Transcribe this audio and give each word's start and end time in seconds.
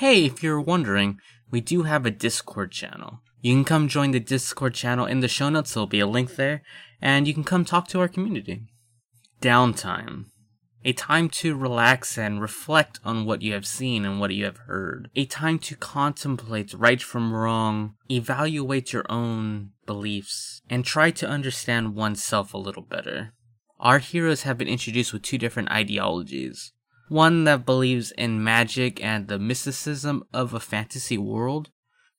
Hey, 0.00 0.24
if 0.24 0.42
you're 0.42 0.62
wondering, 0.62 1.20
we 1.50 1.60
do 1.60 1.82
have 1.82 2.06
a 2.06 2.10
Discord 2.10 2.72
channel. 2.72 3.20
You 3.42 3.52
can 3.52 3.66
come 3.66 3.86
join 3.86 4.12
the 4.12 4.18
Discord 4.18 4.72
channel 4.72 5.04
in 5.04 5.20
the 5.20 5.28
show 5.28 5.50
notes, 5.50 5.74
there'll 5.74 5.86
be 5.86 6.00
a 6.00 6.06
link 6.06 6.36
there, 6.36 6.62
and 7.02 7.28
you 7.28 7.34
can 7.34 7.44
come 7.44 7.66
talk 7.66 7.86
to 7.88 8.00
our 8.00 8.08
community. 8.08 8.62
Downtime. 9.42 10.28
A 10.86 10.94
time 10.94 11.28
to 11.40 11.54
relax 11.54 12.16
and 12.16 12.40
reflect 12.40 12.98
on 13.04 13.26
what 13.26 13.42
you 13.42 13.52
have 13.52 13.66
seen 13.66 14.06
and 14.06 14.18
what 14.18 14.32
you 14.32 14.46
have 14.46 14.56
heard. 14.66 15.10
A 15.16 15.26
time 15.26 15.58
to 15.58 15.76
contemplate 15.76 16.72
right 16.72 17.02
from 17.02 17.34
wrong, 17.34 17.96
evaluate 18.10 18.94
your 18.94 19.04
own 19.10 19.72
beliefs, 19.84 20.62
and 20.70 20.82
try 20.82 21.10
to 21.10 21.28
understand 21.28 21.94
oneself 21.94 22.54
a 22.54 22.56
little 22.56 22.84
better. 22.84 23.34
Our 23.78 23.98
heroes 23.98 24.44
have 24.44 24.56
been 24.56 24.66
introduced 24.66 25.12
with 25.12 25.20
two 25.20 25.36
different 25.36 25.70
ideologies. 25.70 26.72
One 27.10 27.42
that 27.42 27.66
believes 27.66 28.12
in 28.12 28.44
magic 28.44 29.02
and 29.02 29.26
the 29.26 29.40
mysticism 29.40 30.22
of 30.32 30.54
a 30.54 30.60
fantasy 30.60 31.18
world, 31.18 31.70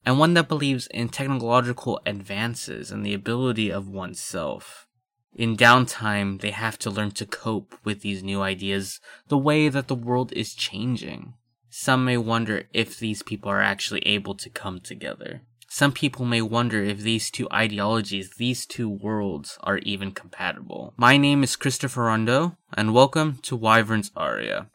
and 0.06 0.20
one 0.20 0.34
that 0.34 0.50
believes 0.50 0.88
in 0.88 1.08
technological 1.08 2.02
advances 2.06 2.92
and 2.92 3.06
the 3.06 3.14
ability 3.14 3.72
of 3.72 3.88
oneself. 3.88 4.90
In 5.34 5.56
downtime, 5.56 6.42
they 6.42 6.52
have 6.52 6.78
to 6.80 6.90
learn 6.90 7.12
to 7.12 7.26
cope 7.26 7.74
with 7.86 8.02
these 8.02 8.22
new 8.22 8.42
ideas 8.42 9.00
the 9.30 9.38
way 9.38 9.70
that 9.70 9.88
the 9.88 9.96
world 9.96 10.34
is 10.34 10.54
changing. 10.54 11.36
Some 11.70 12.04
may 12.04 12.18
wonder 12.18 12.68
if 12.74 13.00
these 13.00 13.24
people 13.24 13.50
are 13.50 13.62
actually 13.62 14.02
able 14.02 14.36
to 14.36 14.50
come 14.50 14.82
together. 14.82 15.44
Some 15.74 15.94
people 15.94 16.26
may 16.26 16.42
wonder 16.42 16.84
if 16.84 16.98
these 16.98 17.32
two 17.32 17.48
ideologies, 17.50 18.32
these 18.32 18.66
two 18.66 18.90
worlds, 18.90 19.58
are 19.64 19.78
even 19.78 20.12
compatible. 20.12 20.94
My 20.98 21.16
name 21.16 21.46
is 21.46 21.56
Christopher 21.56 22.08
Rondeau, 22.08 22.58
and 22.74 22.94
welcome 22.94 23.38
to 23.44 23.56
Wyvern's 23.56 24.12
Aria. 24.14 24.68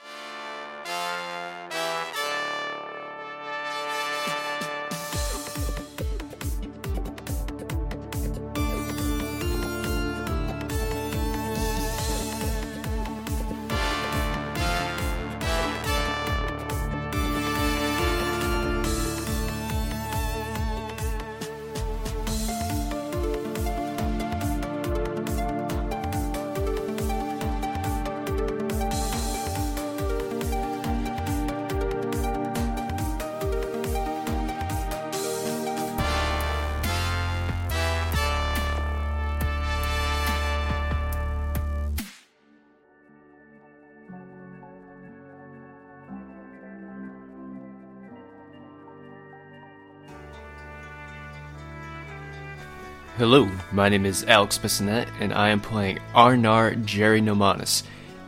Hello, 53.18 53.50
my 53.72 53.88
name 53.88 54.04
is 54.04 54.24
Alex 54.24 54.58
Bissonnette, 54.58 55.08
and 55.20 55.32
I 55.32 55.48
am 55.48 55.58
playing 55.58 56.00
Arnarr 56.14 56.84
Jerynomonis, 56.84 57.82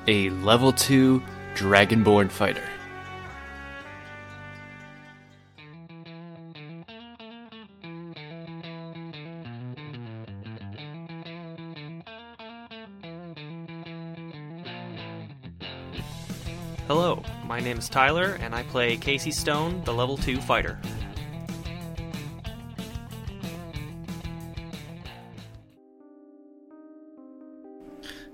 a 0.06 0.30
level 0.30 0.72
2 0.72 1.22
Dragonborn 1.54 2.30
fighter. 2.30 2.66
Hello, 16.86 17.22
my 17.44 17.60
name 17.60 17.76
is 17.76 17.90
Tyler, 17.90 18.38
and 18.40 18.54
I 18.54 18.62
play 18.62 18.96
Kacey 18.96 19.34
Stone, 19.34 19.84
the 19.84 19.92
level 19.92 20.16
2 20.16 20.40
fighter. 20.40 20.80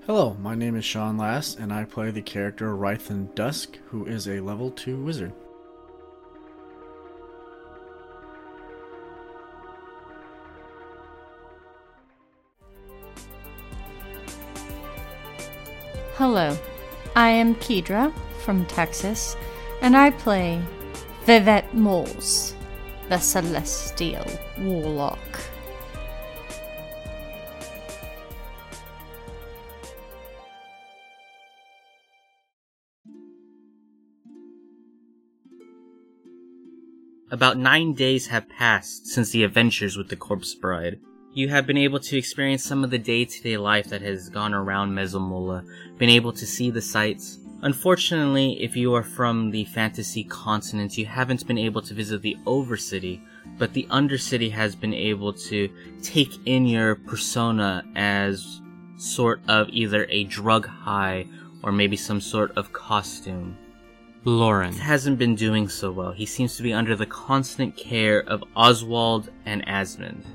Hello, 0.07 0.37
my 0.39 0.53
name 0.53 0.75
is 0.75 0.85
Sean 0.85 1.17
Last, 1.17 1.57
and 1.57 1.73
I 1.73 1.83
play 1.83 2.11
the 2.11 2.21
character 2.21 2.77
Rythen 2.77 3.33
Dusk, 3.33 3.79
who 3.87 4.05
is 4.05 4.27
a 4.27 4.39
level 4.39 4.69
2 4.69 5.03
wizard. 5.03 5.33
Hello, 16.13 16.55
I 17.15 17.29
am 17.29 17.55
Kedra 17.55 18.13
from 18.43 18.67
Texas, 18.67 19.35
and 19.81 19.97
I 19.97 20.11
play 20.11 20.61
Vivet 21.23 21.73
Moles, 21.73 22.53
the 23.09 23.17
Celestial 23.17 24.27
Warlock. 24.59 25.39
About 37.35 37.57
nine 37.57 37.91
days 37.91 38.27
have 38.27 38.47
passed 38.47 39.07
since 39.07 39.31
the 39.31 39.43
adventures 39.43 39.97
with 39.97 40.07
the 40.07 40.15
Corpse 40.15 40.55
Bride. 40.55 41.01
You 41.33 41.49
have 41.49 41.67
been 41.67 41.75
able 41.75 41.99
to 41.99 42.17
experience 42.17 42.63
some 42.63 42.81
of 42.81 42.91
the 42.91 42.97
day-to-day 42.97 43.57
life 43.57 43.89
that 43.89 44.01
has 44.03 44.29
gone 44.29 44.53
around 44.53 44.93
Mesomola, 44.93 45.67
been 45.97 46.09
able 46.09 46.31
to 46.31 46.45
see 46.45 46.71
the 46.71 46.81
sights. 46.81 47.39
Unfortunately, 47.61 48.63
if 48.63 48.77
you 48.77 48.93
are 48.93 49.03
from 49.03 49.51
the 49.51 49.65
fantasy 49.65 50.23
continent, 50.23 50.97
you 50.97 51.05
haven't 51.05 51.45
been 51.45 51.57
able 51.57 51.81
to 51.81 51.93
visit 51.93 52.21
the 52.21 52.37
Overcity, 52.45 53.19
but 53.57 53.73
the 53.73 53.85
Undercity 53.91 54.49
has 54.51 54.73
been 54.73 54.93
able 54.93 55.33
to 55.33 55.69
take 56.01 56.47
in 56.47 56.65
your 56.65 56.95
persona 56.95 57.83
as 57.97 58.61
sort 58.95 59.41
of 59.49 59.67
either 59.71 60.05
a 60.07 60.23
drug 60.23 60.67
high 60.67 61.27
or 61.63 61.73
maybe 61.73 61.97
some 61.97 62.21
sort 62.21 62.57
of 62.57 62.71
costume. 62.71 63.57
Lauren. 64.27 64.73
hasn't 64.73 65.19
been 65.19 65.35
doing 65.35 65.69
so 65.69 65.91
well. 65.91 66.11
He 66.11 66.25
seems 66.25 66.57
to 66.57 66.63
be 66.63 66.73
under 66.73 66.95
the 66.95 67.05
constant 67.05 67.77
care 67.77 68.21
of 68.21 68.43
Oswald 68.55 69.29
and 69.45 69.63
Asmund. 69.67 70.25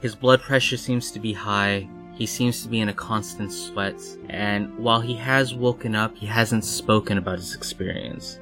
His 0.00 0.14
blood 0.14 0.40
pressure 0.40 0.76
seems 0.76 1.10
to 1.10 1.18
be 1.18 1.32
high. 1.32 1.88
He 2.14 2.24
seems 2.24 2.62
to 2.62 2.68
be 2.68 2.78
in 2.78 2.88
a 2.88 2.94
constant 2.94 3.52
sweat. 3.52 4.00
And 4.28 4.78
while 4.78 5.00
he 5.00 5.14
has 5.14 5.54
woken 5.54 5.96
up, 5.96 6.16
he 6.16 6.26
hasn't 6.26 6.64
spoken 6.64 7.18
about 7.18 7.40
his 7.40 7.56
experience. 7.56 8.38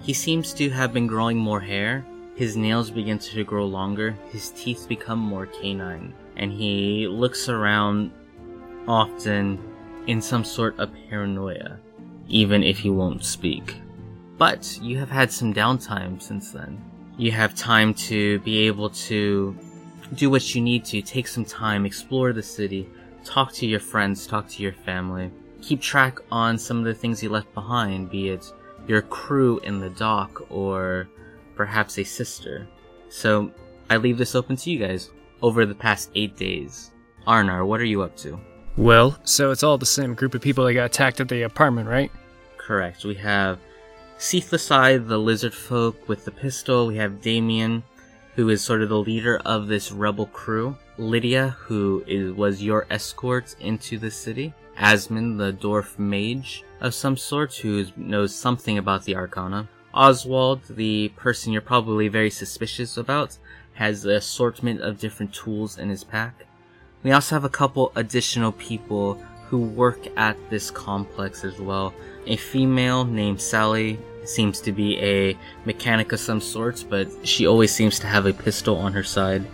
He 0.00 0.12
seems 0.12 0.52
to 0.54 0.70
have 0.70 0.92
been 0.92 1.08
growing 1.08 1.36
more 1.36 1.60
hair. 1.60 2.06
His 2.36 2.56
nails 2.56 2.92
begin 2.92 3.18
to 3.18 3.42
grow 3.42 3.66
longer. 3.66 4.16
His 4.30 4.50
teeth 4.50 4.86
become 4.88 5.18
more 5.18 5.46
canine. 5.46 6.14
And 6.36 6.52
he 6.52 7.08
looks 7.08 7.48
around 7.48 8.12
often 8.86 9.58
in 10.06 10.22
some 10.22 10.44
sort 10.44 10.78
of 10.78 10.92
paranoia, 11.10 11.78
even 12.28 12.62
if 12.62 12.78
he 12.78 12.90
won't 12.90 13.24
speak. 13.24 13.74
But 14.38 14.78
you 14.80 14.98
have 14.98 15.10
had 15.10 15.30
some 15.30 15.52
downtime 15.52 16.22
since 16.22 16.52
then. 16.52 16.82
You 17.16 17.32
have 17.32 17.54
time 17.54 17.92
to 17.94 18.38
be 18.40 18.66
able 18.68 18.90
to 18.90 19.56
do 20.14 20.30
what 20.30 20.54
you 20.54 20.62
need 20.62 20.84
to, 20.86 21.02
take 21.02 21.26
some 21.26 21.44
time, 21.44 21.84
explore 21.84 22.32
the 22.32 22.42
city, 22.42 22.88
talk 23.24 23.52
to 23.54 23.66
your 23.66 23.80
friends, 23.80 24.26
talk 24.26 24.48
to 24.48 24.62
your 24.62 24.72
family, 24.72 25.30
keep 25.60 25.80
track 25.80 26.18
on 26.30 26.56
some 26.56 26.78
of 26.78 26.84
the 26.84 26.94
things 26.94 27.22
you 27.22 27.28
left 27.28 27.52
behind, 27.52 28.10
be 28.10 28.28
it 28.28 28.52
your 28.86 29.02
crew 29.02 29.58
in 29.60 29.80
the 29.80 29.90
dock 29.90 30.50
or 30.50 31.08
perhaps 31.56 31.98
a 31.98 32.04
sister. 32.04 32.66
So 33.10 33.50
I 33.90 33.96
leave 33.96 34.18
this 34.18 34.34
open 34.34 34.56
to 34.56 34.70
you 34.70 34.78
guys 34.78 35.10
over 35.42 35.66
the 35.66 35.74
past 35.74 36.10
eight 36.14 36.36
days. 36.36 36.92
Arnarr, 37.26 37.66
what 37.66 37.80
are 37.80 37.84
you 37.84 38.02
up 38.02 38.16
to? 38.18 38.40
Well, 38.76 39.18
so 39.24 39.50
it's 39.50 39.62
all 39.62 39.76
the 39.76 39.84
same 39.84 40.14
group 40.14 40.34
of 40.34 40.40
people 40.40 40.64
that 40.64 40.74
got 40.74 40.86
attacked 40.86 41.20
at 41.20 41.28
the 41.28 41.42
apartment, 41.42 41.88
right? 41.88 42.12
Correct. 42.56 43.04
We 43.04 43.16
have 43.16 43.58
Seethlesai, 44.18 45.06
the 45.06 45.16
lizard 45.16 45.54
folk 45.54 46.08
with 46.08 46.24
the 46.24 46.32
pistol. 46.32 46.88
We 46.88 46.96
have 46.96 47.22
Damien, 47.22 47.84
who 48.34 48.48
is 48.48 48.64
sort 48.64 48.82
of 48.82 48.88
the 48.88 48.98
leader 48.98 49.38
of 49.44 49.68
this 49.68 49.92
rebel 49.92 50.26
crew. 50.26 50.76
Lydia, 50.98 51.50
who 51.60 52.02
is, 52.04 52.32
was 52.32 52.60
your 52.60 52.84
escort 52.90 53.54
into 53.60 53.96
the 53.96 54.10
city. 54.10 54.52
Asmund, 54.76 55.38
the 55.38 55.52
dwarf 55.52 56.00
mage 56.00 56.64
of 56.80 56.94
some 56.94 57.16
sort, 57.16 57.54
who 57.54 57.86
knows 57.96 58.34
something 58.34 58.76
about 58.76 59.04
the 59.04 59.14
Arcana. 59.14 59.68
Oswald, 59.94 60.62
the 60.68 61.10
person 61.10 61.52
you're 61.52 61.62
probably 61.62 62.08
very 62.08 62.30
suspicious 62.30 62.96
about, 62.96 63.38
has 63.74 64.04
an 64.04 64.10
assortment 64.10 64.80
of 64.80 64.98
different 64.98 65.32
tools 65.32 65.78
in 65.78 65.90
his 65.90 66.02
pack. 66.02 66.44
We 67.04 67.12
also 67.12 67.36
have 67.36 67.44
a 67.44 67.48
couple 67.48 67.92
additional 67.94 68.50
people 68.50 69.22
who 69.48 69.58
work 69.60 70.08
at 70.16 70.36
this 70.50 70.70
complex 70.70 71.44
as 71.44 71.58
well. 71.60 71.94
A 72.26 72.36
female 72.36 73.04
named 73.04 73.40
Sally 73.40 73.98
seems 74.28 74.60
to 74.60 74.72
be 74.72 74.98
a 74.98 75.36
mechanic 75.64 76.12
of 76.12 76.20
some 76.20 76.40
sorts, 76.40 76.82
but 76.82 77.08
she 77.26 77.46
always 77.46 77.72
seems 77.72 77.98
to 78.00 78.06
have 78.06 78.26
a 78.26 78.32
pistol 78.32 78.76
on 78.76 78.92
her 78.92 79.02
side, 79.02 79.44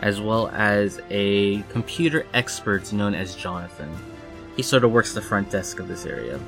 as 0.00 0.20
well 0.20 0.48
as 0.48 1.00
a 1.10 1.62
computer 1.64 2.26
expert 2.34 2.92
known 2.92 3.14
as 3.14 3.34
Jonathan. 3.34 3.94
He 4.56 4.62
sort 4.62 4.84
of 4.84 4.92
works 4.92 5.14
the 5.14 5.22
front 5.22 5.50
desk 5.50 5.80
of 5.80 5.88
this 5.88 6.06
area. 6.06 6.38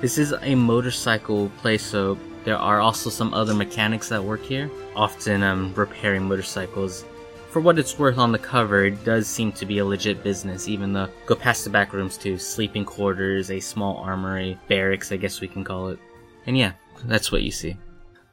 This 0.00 0.18
is 0.18 0.34
a 0.42 0.54
motorcycle 0.54 1.50
place, 1.58 1.82
so 1.82 2.18
there 2.44 2.58
are 2.58 2.80
also 2.80 3.10
some 3.10 3.34
other 3.34 3.54
mechanics 3.54 4.08
that 4.10 4.22
work 4.22 4.42
here, 4.42 4.70
often 4.94 5.42
um, 5.42 5.72
repairing 5.74 6.28
motorcycles. 6.28 7.04
For 7.50 7.60
what 7.60 7.78
it's 7.78 7.98
worth 7.98 8.18
on 8.18 8.32
the 8.32 8.38
cover, 8.38 8.84
it 8.84 9.02
does 9.04 9.26
seem 9.26 9.50
to 9.52 9.64
be 9.64 9.78
a 9.78 9.84
legit 9.84 10.22
business, 10.22 10.68
even 10.68 10.92
though 10.92 11.08
go 11.24 11.34
past 11.34 11.64
the 11.64 11.70
back 11.70 11.94
rooms 11.94 12.18
to 12.18 12.36
sleeping 12.36 12.84
quarters, 12.84 13.50
a 13.50 13.58
small 13.58 13.96
armory, 13.96 14.58
barracks, 14.68 15.10
I 15.10 15.16
guess 15.16 15.40
we 15.40 15.48
can 15.48 15.64
call 15.64 15.88
it. 15.88 15.98
And 16.46 16.56
yeah, 16.58 16.72
that's 17.04 17.30
what 17.30 17.42
you 17.42 17.50
see. 17.50 17.76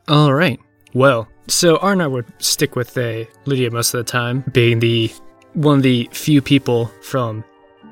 All 0.07 0.33
right. 0.33 0.59
Well, 0.93 1.27
so 1.47 1.77
Arnarr 1.77 2.11
would 2.11 2.31
stick 2.39 2.75
with 2.75 2.97
uh, 2.97 3.25
Lydia 3.45 3.71
most 3.71 3.93
of 3.93 4.05
the 4.05 4.11
time, 4.11 4.43
being 4.51 4.79
the 4.79 5.11
one 5.53 5.77
of 5.77 5.83
the 5.83 6.09
few 6.11 6.41
people 6.41 6.87
from 7.01 7.43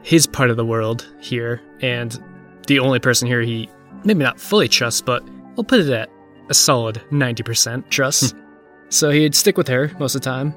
his 0.04 0.26
part 0.26 0.50
of 0.50 0.58
the 0.58 0.66
world 0.66 1.08
here, 1.20 1.62
and 1.82 2.22
the 2.68 2.80
only 2.80 3.00
person 3.00 3.28
here 3.28 3.42
he 3.42 3.70
maybe 4.04 4.24
not 4.24 4.40
fully 4.40 4.68
trusts, 4.68 5.02
but 5.02 5.24
we'll 5.56 5.64
put 5.64 5.80
it 5.80 5.90
at 5.90 6.10
a 6.50 6.54
solid 6.54 7.02
90% 7.12 7.90
trust. 7.90 8.36
so 8.90 9.10
he'd 9.10 9.36
stick 9.36 9.58
with 9.58 9.68
her 9.68 9.92
most 10.00 10.16
of 10.16 10.22
the 10.22 10.26
time. 10.26 10.54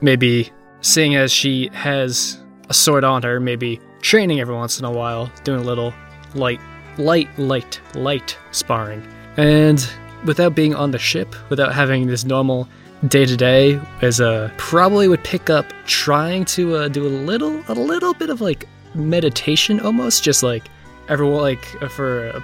Maybe 0.00 0.50
seeing 0.80 1.14
as 1.14 1.32
she 1.32 1.70
has 1.72 2.42
a 2.68 2.74
sword 2.74 3.04
on 3.04 3.22
her, 3.22 3.40
maybe 3.40 3.80
training 4.00 4.40
every 4.40 4.54
once 4.54 4.78
in 4.78 4.84
a 4.84 4.90
while, 4.90 5.30
doing 5.44 5.60
a 5.60 5.64
little 5.64 5.94
light, 6.34 6.60
light, 6.98 7.28
light, 7.38 7.80
light 7.94 8.36
sparring. 8.50 9.06
And 9.36 9.88
without 10.24 10.54
being 10.54 10.74
on 10.74 10.90
the 10.90 10.98
ship, 10.98 11.34
without 11.50 11.74
having 11.74 12.06
this 12.06 12.24
normal 12.24 12.68
day 13.08 13.26
to 13.26 13.36
day, 13.36 13.80
as 14.02 14.20
a 14.20 14.52
probably 14.56 15.08
would 15.08 15.22
pick 15.24 15.50
up 15.50 15.66
trying 15.86 16.44
to 16.46 16.76
uh, 16.76 16.88
do 16.88 17.06
a 17.06 17.08
little, 17.08 17.62
a 17.68 17.74
little 17.74 18.14
bit 18.14 18.30
of 18.30 18.40
like 18.40 18.66
meditation 18.94 19.80
almost, 19.80 20.24
just 20.24 20.42
like 20.42 20.64
everyone 21.08 21.42
like 21.42 21.82
uh, 21.82 21.88
for 21.88 22.28
a 22.28 22.42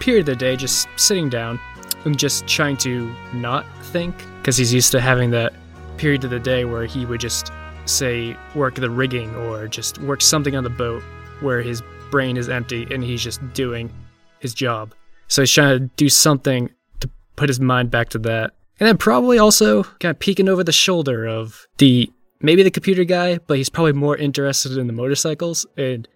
period 0.00 0.28
of 0.28 0.34
the 0.34 0.36
day, 0.36 0.56
just 0.56 0.88
sitting 0.96 1.28
down 1.28 1.60
and 2.04 2.18
just 2.18 2.46
trying 2.46 2.76
to 2.76 3.14
not 3.32 3.64
think, 3.84 4.14
because 4.38 4.56
he's 4.56 4.72
used 4.72 4.92
to 4.92 5.00
having 5.00 5.30
that 5.30 5.52
period 5.96 6.24
of 6.24 6.30
the 6.30 6.38
day 6.38 6.64
where 6.64 6.84
he 6.84 7.06
would 7.06 7.20
just 7.20 7.50
say 7.84 8.36
work 8.54 8.74
the 8.74 8.90
rigging 8.90 9.34
or 9.36 9.68
just 9.68 9.98
work 9.98 10.20
something 10.20 10.56
on 10.56 10.64
the 10.64 10.70
boat 10.70 11.02
where 11.40 11.62
his 11.62 11.82
brain 12.10 12.36
is 12.36 12.48
empty 12.48 12.86
and 12.90 13.02
he's 13.02 13.22
just 13.22 13.40
doing 13.52 13.92
his 14.40 14.52
job. 14.52 14.92
So 15.28 15.42
he's 15.42 15.52
trying 15.52 15.78
to 15.78 15.86
do 15.96 16.08
something 16.08 16.70
to 17.00 17.10
put 17.36 17.48
his 17.48 17.60
mind 17.60 17.90
back 17.90 18.08
to 18.10 18.18
that. 18.20 18.52
And 18.78 18.86
then 18.86 18.98
probably 18.98 19.38
also 19.38 19.84
kind 19.84 20.10
of 20.10 20.18
peeking 20.18 20.48
over 20.48 20.62
the 20.62 20.72
shoulder 20.72 21.26
of 21.26 21.66
the 21.78 22.10
maybe 22.40 22.62
the 22.62 22.70
computer 22.70 23.04
guy, 23.04 23.38
but 23.38 23.56
he's 23.56 23.70
probably 23.70 23.92
more 23.92 24.16
interested 24.16 24.76
in 24.76 24.86
the 24.86 24.92
motorcycles 24.92 25.66
and 25.76 26.06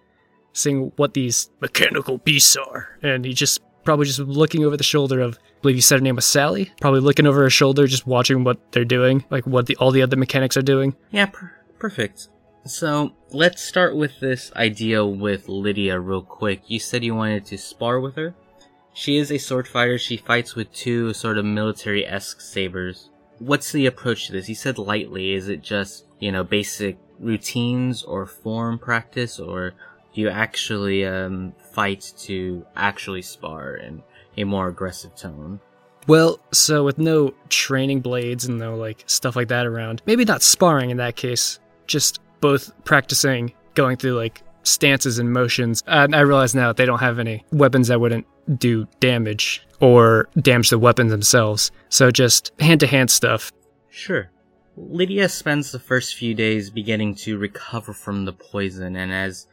seeing 0.52 0.92
what 0.96 1.14
these 1.14 1.48
mechanical 1.60 2.18
beasts 2.18 2.56
are. 2.56 2.98
And 3.02 3.24
he 3.24 3.32
just 3.32 3.60
probably 3.84 4.06
just 4.06 4.18
looking 4.18 4.64
over 4.64 4.76
the 4.76 4.84
shoulder 4.84 5.20
of 5.20 5.38
I 5.38 5.60
believe 5.62 5.76
you 5.76 5.82
said 5.82 5.96
her 5.96 6.02
name 6.02 6.16
was 6.16 6.26
Sally. 6.26 6.70
Probably 6.80 7.00
looking 7.00 7.26
over 7.26 7.42
her 7.42 7.50
shoulder, 7.50 7.86
just 7.86 8.06
watching 8.06 8.44
what 8.44 8.72
they're 8.72 8.84
doing, 8.84 9.24
like 9.30 9.46
what 9.46 9.66
the 9.66 9.76
all 9.76 9.90
the 9.90 10.02
other 10.02 10.16
mechanics 10.16 10.56
are 10.56 10.62
doing. 10.62 10.94
Yeah, 11.10 11.26
per- 11.26 11.52
perfect. 11.78 12.28
So 12.66 13.12
let's 13.30 13.62
start 13.62 13.96
with 13.96 14.20
this 14.20 14.52
idea 14.54 15.04
with 15.04 15.48
Lydia 15.48 15.98
real 15.98 16.22
quick. 16.22 16.62
You 16.66 16.78
said 16.78 17.02
you 17.02 17.14
wanted 17.14 17.46
to 17.46 17.58
spar 17.58 18.00
with 18.00 18.16
her. 18.16 18.34
She 19.00 19.16
is 19.16 19.32
a 19.32 19.38
sword 19.38 19.66
fighter. 19.66 19.96
She 19.96 20.18
fights 20.18 20.54
with 20.54 20.70
two 20.74 21.14
sort 21.14 21.38
of 21.38 21.46
military 21.46 22.06
esque 22.06 22.42
sabers. 22.42 23.08
What's 23.38 23.72
the 23.72 23.86
approach 23.86 24.26
to 24.26 24.32
this? 24.32 24.46
You 24.46 24.54
said 24.54 24.76
lightly. 24.76 25.32
Is 25.32 25.48
it 25.48 25.62
just, 25.62 26.04
you 26.18 26.30
know, 26.30 26.44
basic 26.44 26.98
routines 27.18 28.02
or 28.02 28.26
form 28.26 28.78
practice, 28.78 29.40
or 29.40 29.70
do 30.12 30.20
you 30.20 30.28
actually 30.28 31.06
um, 31.06 31.54
fight 31.72 32.12
to 32.18 32.66
actually 32.76 33.22
spar 33.22 33.76
in 33.76 34.02
a 34.36 34.44
more 34.44 34.68
aggressive 34.68 35.16
tone? 35.16 35.60
Well, 36.06 36.38
so 36.52 36.84
with 36.84 36.98
no 36.98 37.32
training 37.48 38.00
blades 38.02 38.44
and 38.44 38.58
no 38.58 38.76
like 38.76 39.04
stuff 39.06 39.34
like 39.34 39.48
that 39.48 39.64
around, 39.64 40.02
maybe 40.04 40.26
not 40.26 40.42
sparring 40.42 40.90
in 40.90 40.98
that 40.98 41.16
case, 41.16 41.58
just 41.86 42.20
both 42.42 42.70
practicing 42.84 43.54
going 43.72 43.96
through 43.96 44.16
like 44.18 44.42
stances 44.62 45.18
and 45.18 45.32
motions. 45.32 45.82
And 45.86 46.14
I 46.14 46.20
realize 46.20 46.54
now 46.54 46.68
that 46.68 46.76
they 46.76 46.84
don't 46.84 47.00
have 47.00 47.18
any 47.18 47.46
weapons 47.50 47.88
that 47.88 47.98
wouldn't 47.98 48.26
do 48.56 48.86
damage 49.00 49.66
or 49.80 50.28
damage 50.40 50.70
the 50.70 50.78
weapons 50.78 51.10
themselves. 51.10 51.70
So 51.88 52.10
just 52.10 52.52
hand 52.60 52.80
to 52.80 52.86
hand 52.86 53.10
stuff. 53.10 53.52
Sure. 53.88 54.30
Lydia 54.76 55.28
spends 55.28 55.72
the 55.72 55.78
first 55.78 56.14
few 56.14 56.34
days 56.34 56.70
beginning 56.70 57.14
to 57.16 57.36
recover 57.38 57.92
from 57.92 58.24
the 58.24 58.32
poison, 58.32 58.96
and 58.96 59.12
as 59.12 59.46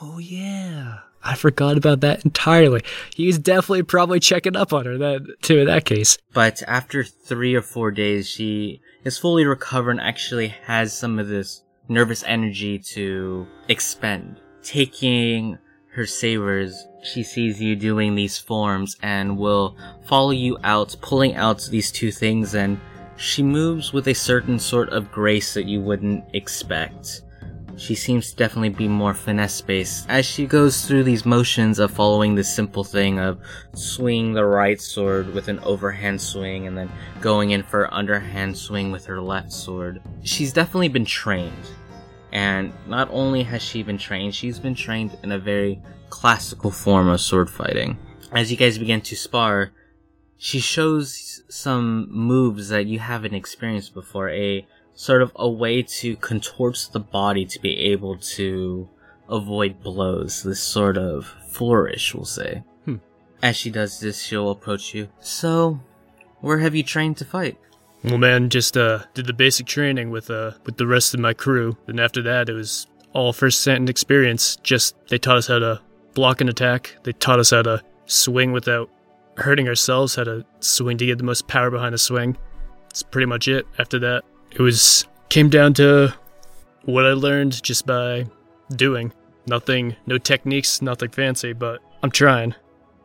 Oh 0.00 0.18
yeah. 0.18 0.98
I 1.22 1.36
forgot 1.36 1.78
about 1.78 2.00
that 2.00 2.24
entirely. 2.24 2.82
He's 3.14 3.38
definitely 3.38 3.82
probably 3.84 4.20
checking 4.20 4.56
up 4.56 4.74
on 4.74 4.84
her 4.84 4.98
that 4.98 5.36
too 5.40 5.60
in 5.60 5.66
that 5.66 5.86
case. 5.86 6.18
but 6.34 6.62
after 6.66 7.02
three 7.02 7.54
or 7.54 7.62
four 7.62 7.90
days, 7.90 8.28
she 8.28 8.82
is 9.04 9.16
fully 9.16 9.46
recovered 9.46 9.92
and 9.92 10.00
actually 10.00 10.48
has 10.48 10.96
some 10.96 11.18
of 11.18 11.28
this 11.28 11.62
nervous 11.88 12.24
energy 12.24 12.78
to 12.78 13.46
expend. 13.68 14.40
Taking 14.62 15.58
her 15.94 16.06
sabers, 16.06 16.88
she 17.04 17.22
sees 17.22 17.60
you 17.60 17.76
doing 17.76 18.16
these 18.16 18.36
forms 18.36 18.96
and 19.00 19.38
will 19.38 19.76
follow 20.02 20.32
you 20.32 20.58
out, 20.64 20.96
pulling 21.00 21.36
out 21.36 21.68
these 21.70 21.92
two 21.92 22.10
things, 22.10 22.54
and 22.54 22.80
she 23.16 23.44
moves 23.44 23.92
with 23.92 24.08
a 24.08 24.14
certain 24.14 24.58
sort 24.58 24.88
of 24.88 25.12
grace 25.12 25.54
that 25.54 25.66
you 25.66 25.80
wouldn't 25.80 26.24
expect. 26.34 27.22
She 27.76 27.94
seems 27.94 28.30
to 28.30 28.36
definitely 28.36 28.70
be 28.70 28.88
more 28.88 29.14
finesse 29.14 29.60
based 29.60 30.06
as 30.08 30.26
she 30.26 30.46
goes 30.46 30.84
through 30.84 31.04
these 31.04 31.24
motions 31.24 31.78
of 31.78 31.92
following 31.92 32.34
this 32.34 32.52
simple 32.52 32.84
thing 32.84 33.20
of 33.20 33.38
swinging 33.74 34.32
the 34.32 34.44
right 34.44 34.80
sword 34.80 35.32
with 35.32 35.46
an 35.46 35.60
overhand 35.60 36.20
swing 36.20 36.66
and 36.66 36.76
then 36.76 36.90
going 37.20 37.50
in 37.50 37.62
for 37.62 37.84
an 37.84 37.92
underhand 37.92 38.56
swing 38.56 38.90
with 38.90 39.06
her 39.06 39.20
left 39.20 39.52
sword. 39.52 40.02
She's 40.22 40.52
definitely 40.52 40.88
been 40.88 41.04
trained. 41.04 41.52
And 42.34 42.72
not 42.88 43.08
only 43.12 43.44
has 43.44 43.62
she 43.62 43.84
been 43.84 43.96
trained, 43.96 44.34
she's 44.34 44.58
been 44.58 44.74
trained 44.74 45.16
in 45.22 45.30
a 45.30 45.38
very 45.38 45.80
classical 46.10 46.72
form 46.72 47.08
of 47.08 47.20
sword 47.20 47.48
fighting. 47.48 47.96
As 48.32 48.50
you 48.50 48.56
guys 48.56 48.76
begin 48.76 49.00
to 49.02 49.14
spar, 49.14 49.70
she 50.36 50.58
shows 50.58 51.42
some 51.48 52.10
moves 52.10 52.68
that 52.70 52.86
you 52.86 52.98
haven't 52.98 53.34
experienced 53.34 53.94
before. 53.94 54.30
A 54.30 54.66
sort 54.94 55.22
of 55.22 55.30
a 55.36 55.48
way 55.48 55.82
to 55.82 56.16
contort 56.16 56.88
the 56.92 57.00
body 57.00 57.46
to 57.46 57.60
be 57.60 57.76
able 57.92 58.16
to 58.16 58.88
avoid 59.28 59.80
blows. 59.80 60.42
This 60.42 60.60
sort 60.60 60.98
of 60.98 61.26
flourish, 61.48 62.14
we'll 62.14 62.24
say. 62.24 62.64
Hmm. 62.84 62.96
As 63.42 63.56
she 63.56 63.70
does 63.70 64.00
this, 64.00 64.20
she'll 64.20 64.50
approach 64.50 64.92
you. 64.92 65.08
So, 65.20 65.80
where 66.40 66.58
have 66.58 66.74
you 66.74 66.82
trained 66.82 67.16
to 67.18 67.24
fight? 67.24 67.58
Well 68.04 68.18
man, 68.18 68.50
just 68.50 68.76
uh 68.76 69.00
did 69.14 69.26
the 69.26 69.32
basic 69.32 69.66
training 69.66 70.10
with 70.10 70.30
uh 70.30 70.52
with 70.64 70.76
the 70.76 70.86
rest 70.86 71.14
of 71.14 71.20
my 71.20 71.32
crew. 71.32 71.76
Then 71.86 71.98
after 71.98 72.22
that 72.22 72.48
it 72.48 72.52
was 72.52 72.86
all 73.14 73.32
first 73.32 73.64
hand 73.64 73.88
experience. 73.88 74.56
Just 74.56 74.94
they 75.08 75.18
taught 75.18 75.38
us 75.38 75.46
how 75.46 75.58
to 75.58 75.80
block 76.12 76.40
an 76.40 76.48
attack. 76.48 76.96
They 77.04 77.12
taught 77.12 77.40
us 77.40 77.50
how 77.50 77.62
to 77.62 77.82
swing 78.06 78.52
without 78.52 78.90
hurting 79.36 79.68
ourselves, 79.68 80.14
how 80.14 80.24
to 80.24 80.44
swing 80.60 80.98
to 80.98 81.06
get 81.06 81.18
the 81.18 81.24
most 81.24 81.48
power 81.48 81.70
behind 81.70 81.94
the 81.94 81.98
swing. 81.98 82.36
That's 82.84 83.02
pretty 83.02 83.26
much 83.26 83.48
it. 83.48 83.66
After 83.78 83.98
that, 84.00 84.24
it 84.52 84.60
was 84.60 85.06
came 85.30 85.48
down 85.48 85.74
to 85.74 86.14
what 86.84 87.06
I 87.06 87.12
learned 87.12 87.62
just 87.62 87.86
by 87.86 88.26
doing. 88.76 89.12
Nothing, 89.46 89.96
no 90.06 90.18
techniques, 90.18 90.80
nothing 90.82 91.10
fancy, 91.10 91.52
but 91.52 91.80
I'm 92.02 92.10
trying. 92.10 92.54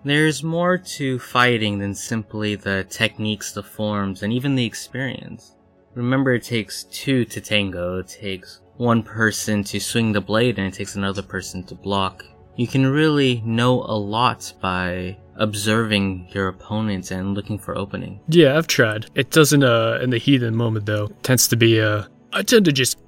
There's 0.03 0.43
more 0.43 0.77
to 0.77 1.19
fighting 1.19 1.79
than 1.79 1.93
simply 1.93 2.55
the 2.55 2.85
techniques, 2.89 3.51
the 3.51 3.63
forms, 3.63 4.23
and 4.23 4.31
even 4.31 4.55
the 4.55 4.65
experience. 4.65 5.55
Remember, 5.93 6.33
it 6.33 6.43
takes 6.43 6.85
two 6.85 7.25
to 7.25 7.41
tango. 7.41 7.99
It 7.99 8.07
takes 8.07 8.61
one 8.77 9.03
person 9.03 9.63
to 9.65 9.79
swing 9.79 10.13
the 10.13 10.21
blade, 10.21 10.57
and 10.57 10.67
it 10.67 10.73
takes 10.73 10.95
another 10.95 11.21
person 11.21 11.63
to 11.65 11.75
block. 11.75 12.23
You 12.55 12.67
can 12.67 12.85
really 12.87 13.41
know 13.45 13.83
a 13.83 13.97
lot 13.97 14.53
by 14.61 15.17
observing 15.35 16.27
your 16.31 16.47
opponents 16.49 17.11
and 17.11 17.33
looking 17.33 17.57
for 17.57 17.77
opening. 17.77 18.19
Yeah, 18.27 18.57
I've 18.57 18.67
tried. 18.67 19.07
It 19.15 19.31
doesn't 19.31 19.63
uh 19.63 19.99
in 20.01 20.09
the 20.09 20.17
heat 20.17 20.43
of 20.43 20.51
the 20.51 20.51
moment 20.51 20.85
though. 20.85 21.07
Tends 21.23 21.47
to 21.47 21.55
be 21.55 21.79
uh 21.79 22.03
I 22.33 22.43
tend 22.43 22.65
to 22.65 22.73
just 22.73 22.99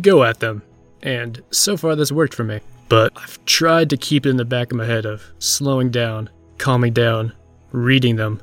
go 0.00 0.22
at 0.22 0.40
them. 0.40 0.62
And 1.02 1.42
so 1.50 1.76
far 1.76 1.96
that's 1.96 2.12
worked 2.12 2.34
for 2.34 2.44
me. 2.44 2.60
But 2.88 3.12
I've 3.16 3.44
tried 3.44 3.90
to 3.90 3.96
keep 3.96 4.26
it 4.26 4.30
in 4.30 4.36
the 4.36 4.44
back 4.44 4.70
of 4.70 4.78
my 4.78 4.84
head 4.84 5.06
of 5.06 5.22
slowing 5.38 5.90
down, 5.90 6.30
calming 6.60 6.92
down, 6.92 7.32
reading 7.72 8.16
them. 8.16 8.40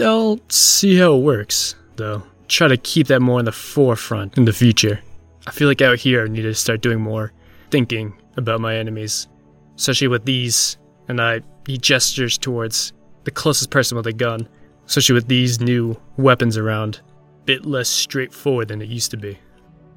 I'll 0.00 0.40
see 0.48 0.96
how 0.96 1.14
it 1.14 1.22
works, 1.22 1.74
though. 1.96 2.22
Try 2.48 2.68
to 2.68 2.76
keep 2.76 3.06
that 3.08 3.20
more 3.20 3.38
in 3.38 3.44
the 3.44 3.52
forefront 3.52 4.36
in 4.38 4.44
the 4.46 4.52
future. 4.52 5.00
I 5.46 5.50
feel 5.50 5.68
like 5.68 5.82
out 5.82 5.98
here 5.98 6.24
I 6.24 6.28
need 6.28 6.42
to 6.42 6.54
start 6.54 6.80
doing 6.80 7.00
more 7.00 7.32
thinking 7.70 8.14
about 8.36 8.60
my 8.60 8.76
enemies. 8.76 9.28
Especially 9.76 10.08
with 10.08 10.24
these, 10.24 10.78
and 11.08 11.20
I 11.20 11.42
he 11.66 11.78
gestures 11.78 12.38
towards 12.38 12.92
the 13.24 13.30
closest 13.30 13.70
person 13.70 13.96
with 13.96 14.06
a 14.06 14.12
gun. 14.12 14.48
especially 14.88 15.14
with 15.14 15.28
these 15.28 15.60
new 15.60 15.94
weapons 16.16 16.56
around. 16.56 17.00
Bit 17.44 17.66
less 17.66 17.88
straightforward 17.88 18.68
than 18.68 18.80
it 18.82 18.88
used 18.88 19.10
to 19.10 19.16
be. 19.16 19.38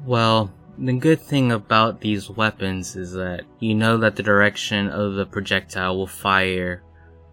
Well, 0.06 0.52
the 0.78 0.94
good 0.94 1.22
thing 1.22 1.52
about 1.52 2.02
these 2.02 2.30
weapons 2.30 2.96
is 2.96 3.14
that 3.14 3.44
you 3.60 3.74
know 3.74 3.98
that 3.98 4.16
the 4.16 4.24
direction 4.24 4.90
of 4.90 5.14
the 5.14 5.26
projectile 5.26 5.98
will 5.98 6.08
fire 6.08 6.84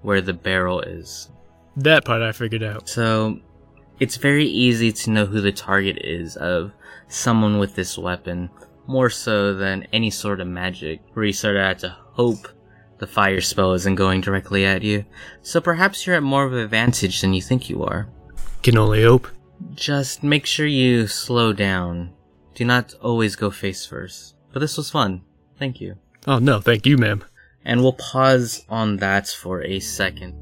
where 0.03 0.21
the 0.21 0.33
barrel 0.33 0.81
is. 0.81 1.31
That 1.77 2.05
part 2.05 2.23
I 2.23 2.33
figured 2.33 2.63
out. 2.63 2.89
So, 2.89 3.41
it's 4.01 4.17
very 4.17 4.47
easy 4.47 4.93
to 4.93 5.11
know 5.11 5.27
who 5.27 5.41
the 5.41 5.53
target 5.53 5.99
is 6.05 6.37
of 6.37 6.73
someone 7.09 7.59
with 7.59 7.75
this 7.75 7.99
weapon, 7.99 8.51
more 8.87 9.11
so 9.11 9.55
than 9.55 9.87
any 9.93 10.11
sort 10.11 10.41
of 10.41 10.47
magic, 10.47 11.01
where 11.13 11.25
you 11.25 11.33
sort 11.33 11.57
of 11.57 11.63
have 11.63 11.79
to 11.79 11.97
hope 12.13 12.49
the 12.99 13.07
fire 13.07 13.41
spell 13.41 13.73
isn't 13.73 13.95
going 13.95 14.21
directly 14.21 14.65
at 14.65 14.83
you. 14.83 15.05
So 15.43 15.61
perhaps 15.61 16.07
you're 16.07 16.17
at 16.17 16.23
more 16.23 16.45
of 16.45 16.53
an 16.53 16.59
advantage 16.59 17.21
than 17.21 17.33
you 17.33 17.43
think 17.43 17.71
you 17.71 17.85
are. 17.85 18.09
Can 18.63 18.77
only 18.77 19.03
hope. 19.03 19.29
Just 19.75 20.23
make 20.23 20.47
sure 20.47 20.67
you 20.67 21.07
slow 21.07 21.53
down. 21.53 22.13
Do 22.55 22.65
not 22.65 22.95
always 23.01 23.37
go 23.37 23.51
face 23.51 23.87
first. 23.87 24.35
But 24.53 24.61
this 24.61 24.77
was 24.77 24.91
fun. 24.91 25.23
Thank 25.59 25.81
you. 25.81 25.97
Oh 26.27 26.39
no, 26.39 26.61
thank 26.61 26.87
you, 26.87 26.97
ma'am. 26.97 27.25
And 27.69 27.83
we'll 27.83 27.93
pause 27.93 28.65
on 28.71 28.97
that 28.97 29.29
for 29.29 29.63
a 29.63 29.79
second. 29.79 30.33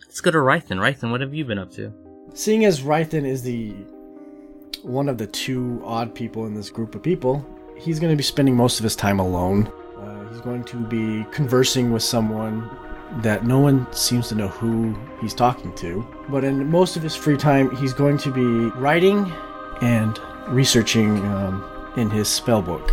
Let's 0.00 0.20
go 0.20 0.32
to 0.32 0.38
Rythen. 0.38 0.80
Rythen, 0.80 1.12
what 1.12 1.20
have 1.20 1.32
you 1.32 1.44
been 1.44 1.60
up 1.60 1.70
to? 1.74 1.92
Seeing 2.34 2.64
as 2.64 2.80
Rythen 2.80 3.24
is 3.24 3.44
the 3.44 3.70
one 4.82 5.08
of 5.08 5.16
the 5.16 5.28
two 5.28 5.80
odd 5.84 6.12
people 6.12 6.46
in 6.46 6.54
this 6.54 6.70
group 6.70 6.96
of 6.96 7.04
people, 7.04 7.46
he's 7.78 8.00
going 8.00 8.12
to 8.12 8.16
be 8.16 8.24
spending 8.24 8.56
most 8.56 8.80
of 8.80 8.84
his 8.84 8.96
time 8.96 9.20
alone. 9.20 9.68
Uh, 9.96 10.28
he's 10.28 10.40
going 10.40 10.64
to 10.64 10.76
be 10.76 11.24
conversing 11.30 11.92
with 11.92 12.02
someone 12.02 12.68
that 13.18 13.44
no 13.44 13.58
one 13.58 13.86
seems 13.92 14.28
to 14.28 14.34
know 14.34 14.48
who 14.48 14.96
he's 15.20 15.34
talking 15.34 15.72
to. 15.74 16.06
But 16.28 16.44
in 16.44 16.70
most 16.70 16.96
of 16.96 17.02
his 17.02 17.14
free 17.14 17.36
time, 17.36 17.74
he's 17.76 17.92
going 17.92 18.18
to 18.18 18.30
be 18.30 18.70
writing 18.78 19.30
and 19.82 20.18
researching 20.48 21.18
um, 21.26 21.92
in 21.96 22.10
his 22.10 22.28
spell 22.28 22.62
book. 22.62 22.92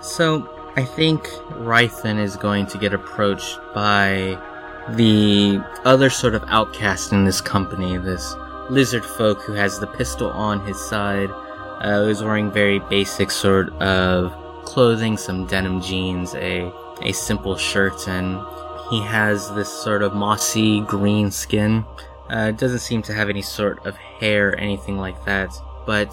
So, 0.00 0.48
I 0.76 0.84
think 0.84 1.24
Rythen 1.58 2.18
is 2.18 2.36
going 2.36 2.66
to 2.66 2.78
get 2.78 2.94
approached 2.94 3.58
by 3.74 4.38
the 4.90 5.60
other 5.84 6.08
sort 6.08 6.34
of 6.34 6.44
outcast 6.46 7.12
in 7.12 7.24
this 7.24 7.40
company, 7.40 7.98
this 7.98 8.34
lizard 8.70 9.04
folk 9.04 9.42
who 9.42 9.52
has 9.52 9.78
the 9.78 9.86
pistol 9.86 10.30
on 10.30 10.64
his 10.64 10.80
side, 10.80 11.28
uh, 11.80 12.04
who's 12.04 12.22
wearing 12.22 12.50
very 12.50 12.78
basic 12.78 13.30
sort 13.30 13.70
of 13.74 14.32
clothing, 14.64 15.16
some 15.16 15.46
denim 15.46 15.80
jeans, 15.80 16.34
a, 16.36 16.72
a 17.02 17.12
simple 17.12 17.56
shirt, 17.56 18.06
and 18.08 18.38
he 18.90 19.00
has 19.00 19.54
this 19.54 19.68
sort 19.68 20.02
of 20.02 20.14
mossy 20.14 20.80
green 20.82 21.30
skin. 21.30 21.84
Uh, 22.28 22.50
doesn't 22.50 22.80
seem 22.80 23.02
to 23.02 23.12
have 23.12 23.28
any 23.28 23.42
sort 23.42 23.84
of 23.86 23.96
hair 23.96 24.58
anything 24.58 24.98
like 24.98 25.24
that, 25.24 25.50
but 25.86 26.12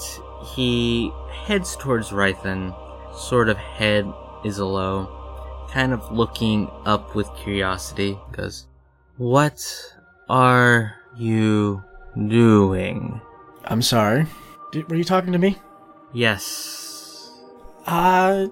he 0.56 1.12
heads 1.32 1.76
towards 1.76 2.10
Rythen, 2.10 2.74
sort 3.16 3.50
of 3.50 3.58
head 3.58 4.12
is 4.44 4.60
low, 4.60 5.68
kind 5.72 5.94
of 5.94 6.12
looking 6.12 6.70
up 6.86 7.16
with 7.16 7.30
curiosity, 7.36 8.18
goes, 8.32 8.68
What 9.18 9.60
are 10.30 10.96
you 11.16 11.84
doing? 12.28 13.22
I'm 13.66 13.82
sorry. 13.82 14.28
Did, 14.72 14.90
were 14.90 14.96
you 14.96 15.04
talking 15.04 15.34
to 15.34 15.40
me? 15.40 15.58
Yes. 16.14 17.32
Uh, 17.86 18.48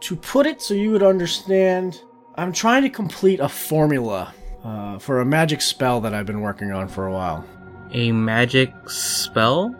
to 0.00 0.16
put 0.16 0.46
it 0.46 0.62
so 0.62 0.74
you 0.74 0.90
would 0.92 1.02
understand, 1.02 2.00
I'm 2.38 2.52
trying 2.52 2.82
to 2.82 2.90
complete 2.90 3.40
a 3.40 3.48
formula 3.48 4.34
uh, 4.62 4.98
for 4.98 5.20
a 5.20 5.24
magic 5.24 5.62
spell 5.62 6.02
that 6.02 6.12
I've 6.12 6.26
been 6.26 6.42
working 6.42 6.70
on 6.70 6.86
for 6.86 7.06
a 7.06 7.12
while. 7.12 7.46
A 7.92 8.12
magic 8.12 8.72
spell? 8.90 9.74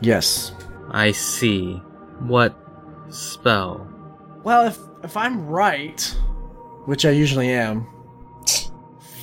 Yes. 0.00 0.52
I 0.90 1.12
see. 1.12 1.74
What 2.20 2.56
spell? 3.10 3.86
Well, 4.42 4.66
if 4.68 4.78
if 5.04 5.16
I'm 5.18 5.46
right, 5.46 6.00
which 6.86 7.04
I 7.04 7.10
usually 7.10 7.50
am, 7.50 7.86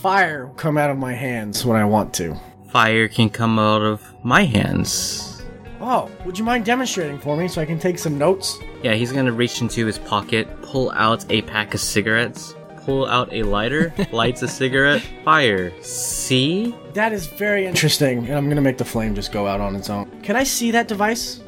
fire 0.02 0.46
will 0.46 0.54
come 0.54 0.78
out 0.78 0.92
of 0.92 0.98
my 0.98 1.14
hands 1.14 1.66
when 1.66 1.78
I 1.78 1.86
want 1.86 2.14
to. 2.16 2.40
Fire 2.70 3.08
can 3.08 3.32
come 3.32 3.58
out 3.58 3.82
of 3.82 4.04
my 4.24 4.44
hands. 4.44 5.44
Oh, 5.82 6.12
would 6.24 6.38
you 6.38 6.46
mind 6.46 6.66
demonstrating 6.66 7.18
for 7.18 7.36
me 7.36 7.48
so 7.48 7.62
I 7.62 7.66
can 7.66 7.80
take 7.80 7.98
some 7.98 8.18
notes? 8.18 8.60
Yeah, 8.84 8.94
he's 8.94 9.12
gonna 9.12 9.32
reach 9.32 9.60
into 9.62 9.88
his 9.88 9.98
pocket, 9.98 10.62
pull 10.62 10.92
out 10.92 11.26
a 11.32 11.42
pack 11.42 11.74
of 11.74 11.80
cigarettes, 11.80 12.56
pull 12.86 13.08
out 13.08 13.34
a 13.34 13.44
lighter, 13.44 13.94
lights 14.12 14.42
a 14.44 14.48
cigarette, 14.48 15.02
fire. 15.24 15.74
See? 15.82 16.76
That 16.94 17.12
is 17.12 17.28
very 17.28 17.66
interesting, 17.66 18.20
and 18.28 18.36
I'm 18.36 18.48
gonna 18.48 18.62
make 18.62 18.78
the 18.78 18.86
flame 18.86 19.16
just 19.16 19.32
go 19.32 19.48
out 19.48 19.60
on 19.60 19.76
its 19.76 19.90
own. 19.90 20.10
Can 20.22 20.36
I 20.36 20.44
see 20.44 20.72
that 20.72 20.88
device? 20.88 21.42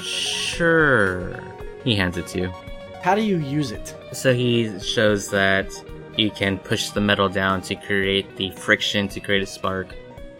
Sure. 0.00 1.42
He 1.82 1.96
hands 1.96 2.16
it 2.16 2.26
to 2.28 2.40
you. 2.42 2.52
How 3.02 3.14
do 3.14 3.22
you 3.22 3.38
use 3.38 3.70
it? 3.70 3.94
So 4.12 4.32
he 4.32 4.78
shows 4.80 5.30
that 5.30 5.72
you 6.16 6.30
can 6.30 6.58
push 6.58 6.90
the 6.90 7.00
metal 7.00 7.28
down 7.28 7.60
to 7.62 7.74
create 7.74 8.36
the 8.36 8.50
friction 8.50 9.08
to 9.08 9.20
create 9.20 9.42
a 9.42 9.46
spark. 9.46 9.88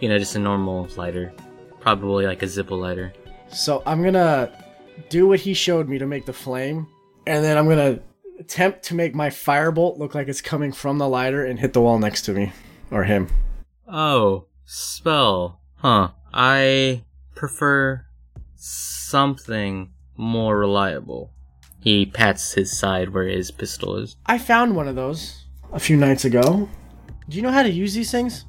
You 0.01 0.09
know, 0.09 0.19
just 0.19 0.37
a 0.37 0.39
normal 0.39 0.89
lighter. 0.97 1.33
Probably 1.81 2.27
like 2.27 2.43
a 2.43 2.47
Zippo 2.47 2.79
lighter. 2.79 3.13
So 3.49 3.83
I'm 3.87 4.03
gonna 4.03 4.51
do 5.09 5.27
what 5.27 5.41
he 5.41 5.55
showed 5.55 5.89
me 5.89 5.99
to 5.99 6.07
make 6.07 6.27
the 6.27 6.33
flame, 6.33 6.87
and 7.27 7.45
then 7.45 7.59
I'm 7.59 7.69
gonna 7.69 7.99
attempt 8.39 8.83
to 8.85 8.95
make 8.95 9.15
my 9.15 9.31
firebolt 9.31 9.99
look 9.99 10.15
like 10.15 10.29
it's 10.29 10.41
coming 10.41 10.73
from 10.73 10.99
the 10.99 11.09
lighter 11.09 11.45
and 11.45 11.59
hit 11.59 11.73
the 11.73 11.81
wall 11.81 11.99
next 11.99 12.23
to 12.23 12.33
me. 12.33 12.53
Or 12.91 13.05
him. 13.05 13.29
Oh, 13.89 14.47
spell. 14.65 15.61
Huh. 15.77 16.11
I 16.33 17.05
prefer 17.35 18.07
something 18.57 19.91
more 20.17 20.59
reliable. 20.59 21.33
He 21.81 22.07
pats 22.07 22.55
his 22.55 22.77
side 22.77 23.11
where 23.11 23.29
his 23.29 23.51
pistol 23.51 23.97
is. 23.97 24.17
I 24.27 24.39
found 24.39 24.75
one 24.75 24.89
of 24.89 24.97
those 24.97 25.45
a 25.73 25.79
few 25.79 25.97
nights 25.97 26.25
ago. 26.25 26.69
Do 27.29 27.37
you 27.37 27.43
know 27.43 27.53
how 27.53 27.63
to 27.63 27.71
use 27.71 27.95
these 27.95 28.11
things? 28.11 28.47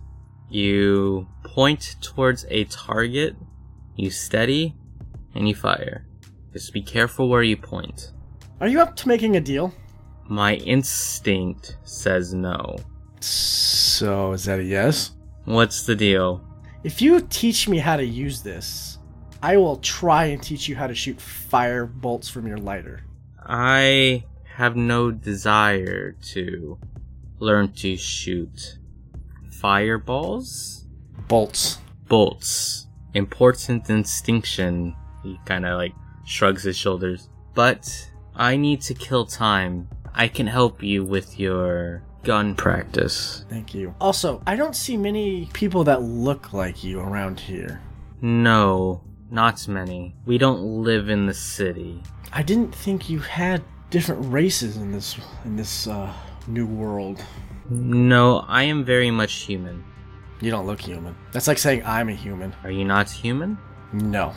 You 0.50 1.28
point 1.44 1.96
towards 2.02 2.46
a 2.50 2.66
target, 2.66 3.36
you 3.96 4.10
steady, 4.10 4.76
and 5.34 5.48
you 5.50 5.56
fire. 5.56 6.08
Just 6.54 6.72
be 6.72 6.82
careful 6.82 7.28
where 7.28 7.44
you 7.44 7.58
point. 7.58 8.12
Are 8.62 8.68
you 8.68 8.82
up 8.82 8.96
to 8.98 9.08
making 9.08 9.36
a 9.36 9.42
deal? 9.42 9.74
My 10.28 10.56
instinct 10.56 11.78
says 11.84 12.34
no. 12.34 12.78
So, 13.20 14.32
is 14.32 14.46
that 14.46 14.60
a 14.60 14.64
yes? 14.64 15.12
What's 15.44 15.86
the 15.86 15.96
deal? 15.96 16.42
If 16.84 17.02
you 17.02 17.20
teach 17.22 17.68
me 17.68 17.80
how 17.80 17.98
to 17.98 18.06
use 18.06 18.42
this, 18.42 19.00
I 19.42 19.58
will 19.58 19.78
try 19.78 20.26
and 20.26 20.42
teach 20.42 20.70
you 20.70 20.76
how 20.76 20.88
to 20.88 20.96
shoot 20.96 21.20
fire 21.20 21.86
bolts 21.86 22.30
from 22.30 22.48
your 22.48 22.58
lighter. 22.58 23.04
I 23.46 24.24
have 24.56 24.76
no 24.76 25.12
desire 25.12 26.14
to 26.34 26.80
learn 27.40 27.74
to 27.74 27.98
shoot 27.98 28.80
fireballs? 29.52 30.86
Bolts. 31.28 31.80
Bolts. 32.08 32.88
Important 33.14 33.86
distinction. 33.86 34.96
He 35.24 35.40
kind 35.46 35.66
of 35.66 35.78
like 35.78 35.94
shrugs 36.26 36.64
his 36.64 36.78
shoulders. 36.78 37.30
But 37.54 37.90
I 38.36 38.58
need 38.58 38.82
to 38.82 38.94
kill 38.94 39.26
time. 39.26 39.88
I 40.14 40.28
can 40.28 40.48
help 40.48 40.84
you 40.84 41.04
with 41.04 41.40
your 41.40 42.04
gun 42.24 42.56
practice. 42.56 43.46
Thank 43.50 43.74
you. 43.74 43.96
Also, 44.02 44.42
I 44.48 44.56
don't 44.56 44.76
see 44.76 44.98
many 44.98 45.50
people 45.54 45.84
that 45.86 46.02
look 46.02 46.54
like 46.54 46.84
you 46.84 47.00
around 47.00 47.40
here. 47.40 47.82
No, 48.22 49.02
not 49.30 49.68
many. 49.68 50.16
We 50.26 50.38
don't 50.38 50.84
live 50.84 51.10
in 51.10 51.26
the 51.26 51.34
city. 51.34 52.02
I 52.34 52.44
didn't 52.44 52.74
think 52.74 53.10
you 53.10 53.20
had 53.20 53.64
different 53.90 54.26
races 54.32 54.78
in 54.78 54.92
this 54.92 55.18
in 55.46 55.56
this 55.56 55.88
uh, 55.88 56.12
new 56.48 56.66
world. 56.66 57.24
No, 57.70 58.46
I 58.48 58.64
am 58.64 58.84
very 58.84 59.12
much 59.12 59.34
human. 59.34 59.84
You 60.42 60.52
don't 60.52 60.66
look 60.68 60.82
human. 60.82 61.16
That's 61.32 61.48
like 61.48 61.58
saying 61.58 61.84
I'm 61.86 62.10
a 62.10 62.14
human. 62.14 62.56
Are 62.64 62.72
you 62.72 62.86
not 62.86 63.10
human? 63.10 63.58
No, 63.94 64.34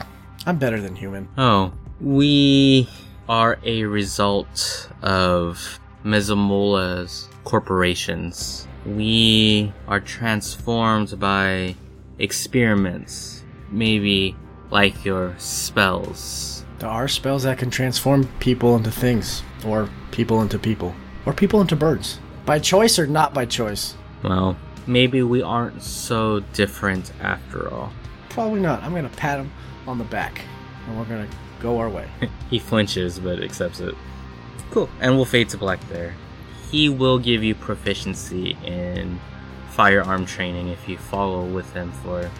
I'm 0.46 0.58
better 0.58 0.80
than 0.80 0.94
human. 0.94 1.28
Oh, 1.36 1.72
we 2.00 2.88
are 3.28 3.58
a 3.64 3.84
result 3.84 4.88
of 5.02 5.78
Mezamola's 6.04 7.28
corporations. 7.44 8.66
We 8.86 9.72
are 9.86 10.00
transformed 10.00 11.18
by 11.20 11.76
experiments, 12.18 13.44
maybe 13.70 14.34
like 14.70 15.04
your 15.04 15.34
spells. 15.38 16.64
There 16.78 16.88
are 16.88 17.08
spells 17.08 17.42
that 17.42 17.58
can 17.58 17.70
transform 17.70 18.28
people 18.38 18.76
into 18.76 18.90
things, 18.90 19.42
or 19.66 19.90
people 20.10 20.40
into 20.40 20.58
people, 20.58 20.94
or 21.26 21.32
people 21.32 21.60
into 21.60 21.76
birds. 21.76 22.20
By 22.46 22.58
choice 22.60 22.98
or 22.98 23.06
not 23.06 23.34
by 23.34 23.44
choice? 23.44 23.94
Well, 24.22 24.56
maybe 24.86 25.22
we 25.22 25.42
aren't 25.42 25.82
so 25.82 26.40
different 26.54 27.12
after 27.20 27.72
all. 27.72 27.92
Probably 28.30 28.60
not. 28.60 28.82
I'm 28.82 28.94
gonna 28.94 29.10
pat 29.10 29.40
him 29.40 29.50
on 29.86 29.98
the 29.98 30.04
back, 30.04 30.40
and 30.86 30.96
we're 30.96 31.04
gonna 31.04 31.28
go 31.60 31.78
our 31.78 31.88
way. 31.88 32.08
He 32.50 32.58
flinches 32.58 33.18
but 33.18 33.42
accepts 33.42 33.80
it. 33.80 33.94
Cool. 34.70 34.88
And 35.00 35.16
we'll 35.16 35.26
fade 35.26 35.50
to 35.50 35.58
black 35.58 35.86
there. 35.88 36.14
He 36.70 36.88
will 36.88 37.18
give 37.18 37.44
you 37.44 37.54
proficiency 37.54 38.56
in 38.64 39.20
firearm 39.70 40.24
training 40.24 40.68
if 40.68 40.88
you 40.88 40.96
follow 40.96 41.44
with 41.44 41.70
him 41.74 41.92
for 41.92 42.30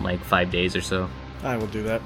like 0.00 0.20
five 0.24 0.50
days 0.50 0.74
or 0.74 0.80
so. 0.80 1.10
I 1.42 1.56
will 1.56 1.66
do 1.66 1.82
that. 1.82 2.00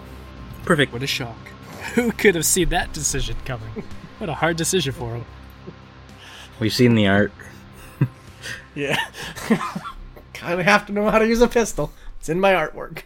Perfect. 0.64 0.92
What 0.92 1.02
a 1.02 1.06
shock. 1.06 1.36
Who 1.94 2.10
could 2.12 2.34
have 2.34 2.44
seen 2.44 2.68
that 2.70 2.92
decision 2.92 3.36
coming? 3.44 3.84
What 4.18 4.28
a 4.28 4.34
hard 4.34 4.56
decision 4.56 4.92
for 4.92 5.14
him. 5.14 5.24
We've 6.60 6.72
seen 6.72 6.94
the 6.94 7.06
art. 7.06 7.32
Yeah. 8.74 8.96
kind 10.32 10.58
of 10.58 10.64
have 10.66 10.86
to 10.86 10.92
know 10.92 11.10
how 11.10 11.18
to 11.18 11.26
use 11.26 11.40
a 11.42 11.48
pistol. 11.48 11.92
It's 12.18 12.28
in 12.30 12.40
my 12.40 12.52
artwork. 12.54 13.02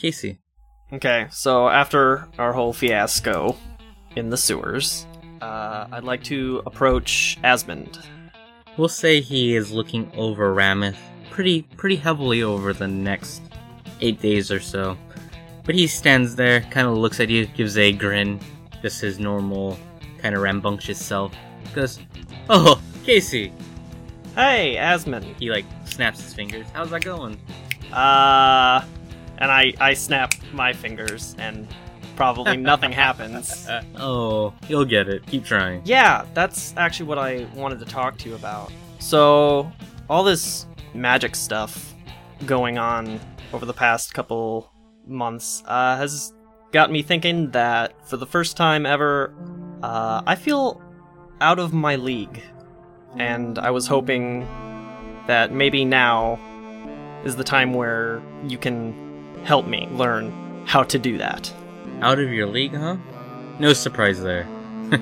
Kacey. 0.00 0.38
Okay, 0.92 1.26
so 1.30 1.68
after 1.68 2.28
our 2.38 2.52
whole 2.52 2.72
fiasco 2.72 3.56
in 4.14 4.30
the 4.30 4.36
sewers, 4.36 5.06
uh, 5.40 5.86
I'd 5.90 6.04
like 6.04 6.22
to 6.24 6.62
approach 6.66 7.38
Asmund. 7.42 7.98
We'll 8.76 8.88
say 8.88 9.20
he 9.20 9.56
is 9.56 9.72
looking 9.72 10.10
over 10.14 10.54
Rameth 10.54 10.96
pretty 11.30 11.62
pretty 11.62 11.96
heavily 11.96 12.42
over 12.42 12.72
the 12.72 12.88
next 12.88 13.42
eight 14.00 14.20
days 14.20 14.50
or 14.50 14.60
so. 14.60 14.96
But 15.64 15.74
he 15.74 15.86
stands 15.86 16.36
there, 16.36 16.60
kind 16.60 16.86
of 16.86 16.96
looks 16.96 17.18
at 17.18 17.28
you, 17.28 17.46
gives 17.46 17.76
a 17.76 17.92
grin, 17.92 18.38
just 18.82 19.00
his 19.00 19.18
normal, 19.18 19.78
kind 20.18 20.34
of 20.34 20.42
rambunctious 20.42 21.04
self. 21.04 21.34
Goes, 21.74 21.98
"Oh, 22.48 22.80
Kacey." 23.04 23.52
Hey, 24.34 24.76
Asmund. 24.76 25.24
He 25.38 25.50
like 25.50 25.64
snaps 25.84 26.22
his 26.22 26.32
fingers. 26.32 26.66
How's 26.72 26.90
that 26.90 27.02
going? 27.02 27.40
Uh, 27.92 28.84
and 29.38 29.50
I 29.50 29.74
I 29.80 29.94
snap 29.94 30.34
my 30.52 30.72
fingers, 30.72 31.34
and 31.38 31.66
probably 32.16 32.56
nothing 32.72 32.92
happens. 32.92 33.68
Oh, 33.96 34.54
you'll 34.68 34.84
get 34.84 35.08
it. 35.08 35.26
Keep 35.26 35.44
trying. 35.44 35.82
Yeah, 35.84 36.24
that's 36.34 36.74
actually 36.76 37.06
what 37.06 37.18
I 37.18 37.46
wanted 37.54 37.78
to 37.80 37.84
talk 37.84 38.18
to 38.18 38.28
you 38.28 38.34
about. 38.34 38.72
So, 38.98 39.70
all 40.08 40.24
this 40.24 40.66
magic 40.94 41.34
stuff 41.34 41.94
going 42.44 42.78
on 42.78 43.20
over 43.52 43.64
the 43.66 43.72
past 43.72 44.14
couple 44.14 44.70
months 45.06 45.62
uh, 45.66 45.96
has 45.96 46.32
got 46.72 46.90
me 46.90 47.02
thinking 47.02 47.50
that 47.52 47.94
for 48.08 48.16
the 48.16 48.26
first 48.26 48.56
time 48.56 48.84
ever, 48.84 49.32
uh, 49.82 50.22
I 50.26 50.34
feel 50.34 50.82
out 51.40 51.58
of 51.58 51.72
my 51.72 51.96
league. 51.96 52.42
And 53.16 53.58
I 53.58 53.70
was 53.70 53.86
hoping 53.86 54.46
that 55.26 55.52
maybe 55.52 55.84
now 55.84 56.38
is 57.24 57.36
the 57.36 57.44
time 57.44 57.72
where 57.72 58.22
you 58.46 58.58
can 58.58 59.05
help 59.46 59.66
me 59.66 59.86
learn 59.92 60.64
how 60.66 60.82
to 60.82 60.98
do 60.98 61.18
that. 61.18 61.52
Out 62.00 62.18
of 62.18 62.30
your 62.32 62.46
league, 62.46 62.74
huh? 62.74 62.96
No 63.58 63.72
surprise 63.72 64.20
there. 64.20 64.46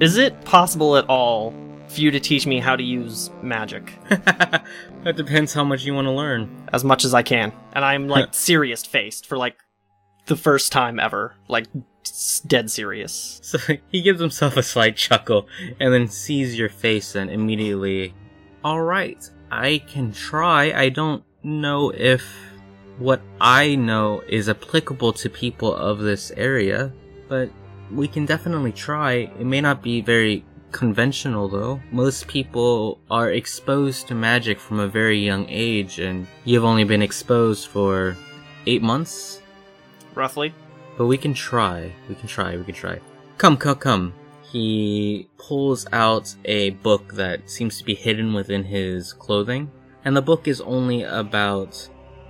Is 0.00 0.16
it 0.16 0.44
possible 0.44 0.96
at 0.96 1.04
all 1.08 1.54
for 1.88 2.00
you 2.00 2.10
to 2.10 2.20
teach 2.20 2.46
me 2.46 2.58
how 2.60 2.76
to 2.76 2.82
use 2.82 3.30
magic? 3.42 3.92
that 4.08 5.14
depends 5.16 5.52
how 5.52 5.64
much 5.64 5.84
you 5.84 5.94
want 5.94 6.06
to 6.06 6.12
learn. 6.12 6.68
as 6.72 6.84
much 6.84 7.04
as 7.04 7.14
I 7.14 7.22
can. 7.22 7.52
And 7.72 7.84
I'm 7.84 8.08
like 8.08 8.28
serious 8.34 8.84
faced 8.84 9.26
for 9.26 9.36
like 9.36 9.56
the 10.26 10.36
first 10.36 10.72
time 10.72 10.98
ever. 10.98 11.34
Like 11.48 11.66
s- 12.04 12.42
dead 12.46 12.70
serious. 12.70 13.40
So 13.42 13.58
he 13.90 14.02
gives 14.02 14.20
himself 14.20 14.56
a 14.56 14.62
slight 14.62 14.96
chuckle 14.96 15.46
and 15.78 15.92
then 15.92 16.08
sees 16.08 16.58
your 16.58 16.68
face 16.68 17.14
and 17.14 17.30
immediately, 17.30 18.14
alright, 18.64 19.28
I 19.50 19.82
can 19.86 20.12
try. 20.12 20.72
I 20.72 20.88
don't 20.88 21.22
know 21.42 21.90
if 21.90 22.24
what 23.00 23.22
I 23.40 23.76
know 23.76 24.22
is 24.28 24.48
applicable 24.48 25.14
to 25.14 25.30
people 25.30 25.74
of 25.74 26.00
this 26.00 26.30
area, 26.36 26.92
but 27.28 27.50
we 27.90 28.06
can 28.06 28.26
definitely 28.26 28.72
try. 28.72 29.12
It 29.40 29.46
may 29.46 29.62
not 29.62 29.82
be 29.82 30.02
very 30.02 30.44
conventional 30.70 31.48
though. 31.48 31.80
Most 31.90 32.28
people 32.28 33.00
are 33.10 33.32
exposed 33.32 34.06
to 34.08 34.14
magic 34.14 34.60
from 34.60 34.78
a 34.78 34.86
very 34.86 35.18
young 35.18 35.46
age 35.48 35.98
and 35.98 36.26
you've 36.44 36.64
only 36.64 36.84
been 36.84 37.02
exposed 37.02 37.68
for 37.68 38.16
eight 38.66 38.82
months? 38.82 39.40
Roughly. 40.14 40.54
But 40.98 41.06
we 41.06 41.16
can 41.16 41.32
try. 41.32 41.92
We 42.06 42.14
can 42.14 42.28
try. 42.28 42.56
We 42.56 42.64
can 42.64 42.74
try. 42.74 43.00
Come, 43.38 43.56
come, 43.56 43.76
come. 43.76 44.12
He 44.42 45.28
pulls 45.38 45.86
out 45.92 46.34
a 46.44 46.70
book 46.70 47.14
that 47.14 47.48
seems 47.48 47.78
to 47.78 47.84
be 47.84 47.94
hidden 47.94 48.34
within 48.34 48.64
his 48.64 49.14
clothing. 49.14 49.70
And 50.04 50.14
the 50.14 50.22
book 50.22 50.46
is 50.46 50.60
only 50.60 51.04
about 51.04 51.88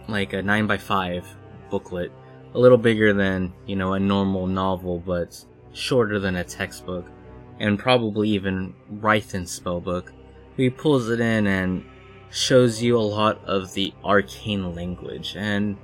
like 0.09 0.33
a 0.33 0.43
9 0.43 0.67
by 0.67 0.79
5 0.79 1.27
booklet. 1.71 2.13
A 2.55 2.59
little 2.59 2.79
bigger 2.79 3.13
than, 3.13 3.53
you 3.67 3.77
know, 3.77 3.93
a 3.93 4.01
normal 4.01 4.47
novel, 4.47 4.99
but 4.99 5.45
shorter 5.73 6.19
than 6.19 6.37
a 6.37 6.45
textbook. 6.45 7.07
And 7.59 7.79
probably 7.79 8.31
even 8.31 8.75
Rythen's 8.89 9.59
spellbook. 9.59 10.13
He 10.57 10.71
pulls 10.71 11.09
it 11.11 11.21
in 11.21 11.47
and 11.47 11.85
shows 12.31 12.83
you 12.83 12.97
a 12.97 13.01
lot 13.01 13.45
of 13.45 13.75
the 13.75 13.93
arcane 14.05 14.75
language. 14.75 15.35
And 15.37 15.77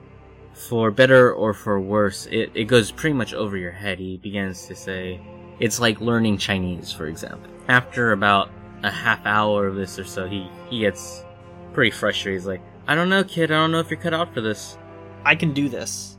for 0.55 0.91
better 0.91 1.33
or 1.33 1.53
for 1.53 1.79
worse, 1.79 2.27
it, 2.27 2.51
it 2.55 2.65
goes 2.65 2.91
pretty 2.91 3.15
much 3.15 3.35
over 3.35 3.57
your 3.57 3.73
head. 3.73 3.99
He 3.99 4.17
begins 4.17 4.67
to 4.67 4.75
say, 4.75 5.21
it's 5.61 5.81
like 5.81 6.01
learning 6.01 6.39
Chinese, 6.39 6.93
for 6.93 7.07
example. 7.07 7.51
After 7.69 8.13
about 8.13 8.51
a 8.83 8.91
half 8.91 9.25
hour 9.27 9.67
of 9.67 9.75
this 9.75 9.99
or 9.99 10.05
so, 10.05 10.27
he, 10.27 10.49
he 10.71 10.81
gets 10.81 11.25
pretty 11.73 11.91
frustrated. 11.91 12.41
He's 12.41 12.47
like, 12.47 12.63
I 12.87 12.95
don't 12.95 13.09
know, 13.09 13.25
kid. 13.25 13.51
I 13.51 13.55
don't 13.55 13.73
know 13.73 13.81
if 13.81 13.91
you're 13.91 14.01
cut 14.01 14.15
out 14.15 14.33
for 14.33 14.41
this. 14.41 14.79
I 15.25 15.35
can 15.35 15.53
do 15.53 15.69
this. 15.69 16.19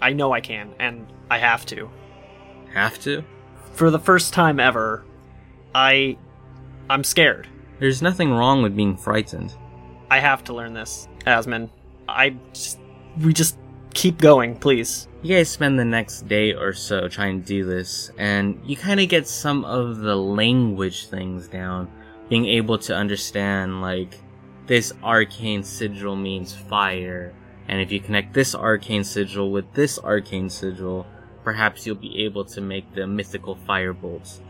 I 0.00 0.12
know 0.12 0.32
I 0.32 0.40
can, 0.40 0.74
and 0.78 1.06
I 1.30 1.38
have 1.38 1.66
to. 1.66 1.90
Have 2.72 2.98
to? 3.02 3.24
For 3.72 3.90
the 3.90 3.98
first 3.98 4.32
time 4.32 4.58
ever, 4.58 5.04
I. 5.74 6.16
I'm 6.88 7.04
scared. 7.04 7.48
There's 7.78 8.00
nothing 8.00 8.32
wrong 8.32 8.62
with 8.62 8.74
being 8.74 8.96
frightened. 8.96 9.54
I 10.10 10.20
have 10.20 10.44
to 10.44 10.54
learn 10.54 10.72
this, 10.72 11.08
Asmund. 11.26 11.70
I 12.08 12.36
just. 12.52 12.78
We 13.20 13.32
just 13.32 13.58
keep 13.92 14.18
going, 14.18 14.56
please. 14.56 15.08
You 15.22 15.36
guys 15.36 15.48
spend 15.50 15.78
the 15.78 15.84
next 15.84 16.28
day 16.28 16.54
or 16.54 16.72
so 16.72 17.08
trying 17.08 17.40
to 17.40 17.46
do 17.46 17.64
this, 17.64 18.10
and 18.16 18.60
you 18.64 18.76
kind 18.76 19.00
of 19.00 19.08
get 19.08 19.26
some 19.26 19.64
of 19.64 19.98
the 19.98 20.16
language 20.16 21.08
things 21.08 21.48
down. 21.48 21.90
Being 22.28 22.46
able 22.46 22.78
to 22.78 22.94
understand, 22.94 23.82
like, 23.82 24.18
this 24.66 24.92
arcane 25.02 25.62
sigil 25.62 26.16
means 26.16 26.54
fire, 26.54 27.32
and 27.68 27.80
if 27.80 27.92
you 27.92 28.00
connect 28.00 28.34
this 28.34 28.54
arcane 28.54 29.04
sigil 29.04 29.50
with 29.50 29.72
this 29.74 29.98
arcane 29.98 30.50
sigil, 30.50 31.06
perhaps 31.44 31.86
you'll 31.86 31.96
be 31.96 32.24
able 32.24 32.44
to 32.44 32.60
make 32.60 32.94
the 32.94 33.06
mythical 33.06 33.54
fire 33.54 33.92
bolts, 33.92 34.40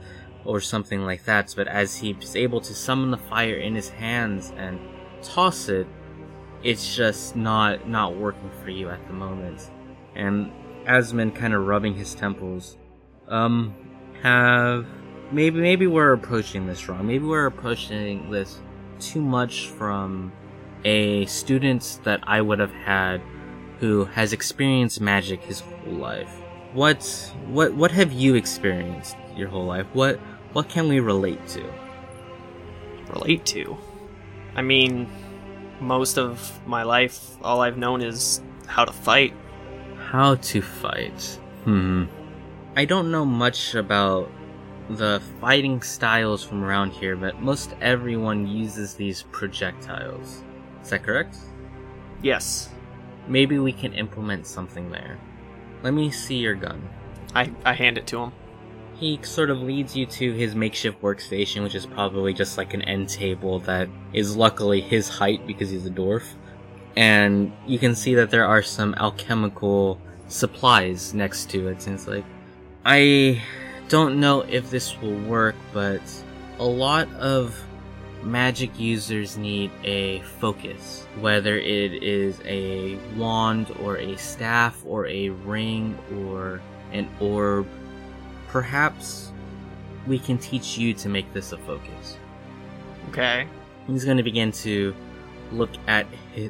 or 0.45 0.61
something 0.61 1.05
like 1.05 1.25
that. 1.25 1.53
But 1.57 1.69
as 1.69 1.97
he's 1.97 2.37
able 2.37 2.61
to 2.63 2.75
summon 2.75 3.11
the 3.11 3.19
fire 3.19 3.57
in 3.57 3.75
his 3.75 3.89
hands 3.89 4.53
and 4.57 4.81
toss 5.23 5.69
it, 5.69 5.87
it's 6.63 6.97
just 6.97 7.37
not 7.37 7.89
not 7.89 8.17
working 8.17 8.51
for 8.63 8.71
you 8.71 8.89
at 8.89 9.07
the 9.07 9.13
moment. 9.13 9.71
And 10.15 10.51
Asmund 10.87 11.35
kind 11.35 11.53
of 11.53 11.67
rubbing 11.67 11.95
his 11.95 12.15
temples. 12.15 12.79
Um, 13.29 13.75
have 14.23 14.87
maybe 15.33 15.61
maybe 15.61 15.87
we're 15.87 16.13
approaching 16.13 16.67
this 16.67 16.89
wrong. 16.89 17.07
Maybe 17.07 17.25
we're 17.25 17.47
approaching 17.47 18.31
this 18.31 18.61
too 19.01 19.21
much 19.21 19.69
from 19.69 20.33
a 20.85 21.27
student 21.27 22.01
that 22.05 22.21
I 22.27 22.41
would 22.41 22.59
have 22.59 22.73
had 22.73 23.21
who 23.81 24.05
has 24.07 24.33
experienced 24.33 25.01
magic 25.01 25.43
his 25.43 25.61
whole 25.61 25.95
life. 25.95 26.31
What 26.73 27.33
what 27.47 27.75
what 27.75 27.91
have 27.91 28.13
you 28.13 28.35
experienced 28.35 29.17
your 29.35 29.49
whole 29.49 29.67
life? 29.67 29.87
What 29.93 30.19
what 30.53 30.69
can 30.69 30.89
we 30.89 31.01
relate 31.01 31.47
to? 31.49 31.65
Relate 33.09 33.45
to. 33.47 33.77
I 34.55 34.63
mean, 34.63 35.09
most 35.81 36.19
of 36.19 36.59
my 36.67 36.83
life, 36.83 37.37
all 37.43 37.61
I've 37.61 37.77
known 37.77 38.01
is 38.01 38.41
how 38.67 38.85
to 38.85 38.93
fight. 38.93 39.35
How 39.99 40.37
to 40.37 40.63
fight? 40.63 41.39
Hmm. 41.65 42.05
I 42.75 42.85
don't 42.85 43.11
know 43.11 43.25
much 43.25 43.75
about 43.75 44.31
the 44.91 45.23
fighting 45.41 45.83
styles 45.83 46.43
from 46.43 46.65
around 46.65 46.93
here, 46.93 47.17
but 47.17 47.41
most 47.41 47.75
everyone 47.81 48.47
uses 48.47 48.95
these 48.95 49.25
projectiles. 49.33 50.45
Is 50.83 50.91
that 50.91 51.03
correct? 51.03 51.37
Yes, 52.23 52.71
Maybe 53.29 53.59
we 53.59 53.73
can 53.73 53.93
implement 53.93 54.47
something 54.47 54.91
there. 54.91 55.19
Let 55.83 55.95
me 55.95 56.11
see 56.11 56.37
your 56.37 56.55
gun. 56.55 56.89
I, 57.35 57.53
I 57.65 57.73
hand 57.73 57.99
it 57.99 58.07
to 58.09 58.19
him. 58.19 58.33
He 58.95 59.19
sort 59.23 59.51
of 59.51 59.61
leads 59.61 59.95
you 59.95 60.07
to 60.07 60.33
his 60.33 60.55
makeshift 60.55 61.03
workstation, 61.03 61.63
which 61.63 61.75
is 61.75 61.85
probably 61.85 62.33
just 62.33 62.57
like 62.57 62.73
an 62.73 62.83
end 62.83 63.09
table 63.09 63.59
that 63.61 63.89
is 64.13 64.37
luckily 64.37 64.81
his 64.81 65.09
height 65.09 65.47
because 65.47 65.71
he's 65.71 65.85
a 65.85 65.91
dwarf. 65.91 66.25
And 66.97 67.53
you 67.67 67.79
can 67.79 67.95
see 67.95 68.15
that 68.15 68.31
there 68.31 68.47
are 68.47 68.63
some 68.63 68.95
alchemical 68.95 70.01
supplies 70.29 71.13
next 71.13 71.51
to 71.51 71.69
it, 71.69 71.87
and 71.87 71.97
it's 71.97 72.09
like, 72.09 72.25
I 72.87 73.43
don't 73.89 74.19
know 74.19 74.41
if 74.43 74.71
this 74.71 75.01
will 75.01 75.19
work, 75.21 75.55
but 75.73 76.03
a 76.59 76.65
lot 76.65 77.13
of 77.15 77.59
magic 78.23 78.79
users 78.79 79.37
need 79.37 79.71
a 79.85 80.21
focus, 80.41 81.07
whether 81.21 81.57
it 81.57 82.03
is 82.03 82.41
a 82.45 82.97
wand 83.17 83.71
or 83.81 83.99
a 83.99 84.17
staff 84.17 84.83
or 84.85 85.07
a 85.07 85.29
ring 85.31 85.97
or 86.27 86.61
an 86.93 87.09
orb. 87.21 87.69
Perhaps 88.49 89.33
we 90.07 90.19
can 90.19 90.39
teach 90.39 90.79
you 90.79 90.95
to 90.95 91.09
make 91.09 91.33
this 91.33 91.53
a 91.53 91.59
focus. 91.59 92.17
Okay. 93.11 93.47
He's 93.87 94.05
going 94.05 94.17
to 94.17 94.23
begin 94.23 94.51
to 94.53 94.95
look 95.53 95.71
at 95.87 96.07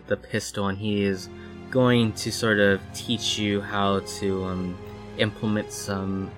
the 0.07 0.17
pistol 0.17 0.69
and 0.69 0.79
he 0.79 1.03
is 1.03 1.29
going 1.71 2.13
to 2.15 2.33
sort 2.33 2.59
of 2.59 2.81
teach 2.95 3.39
you 3.39 3.61
how 3.61 4.01
to 4.01 4.45
um, 4.45 4.79
implement 5.19 5.71
some 5.73 6.31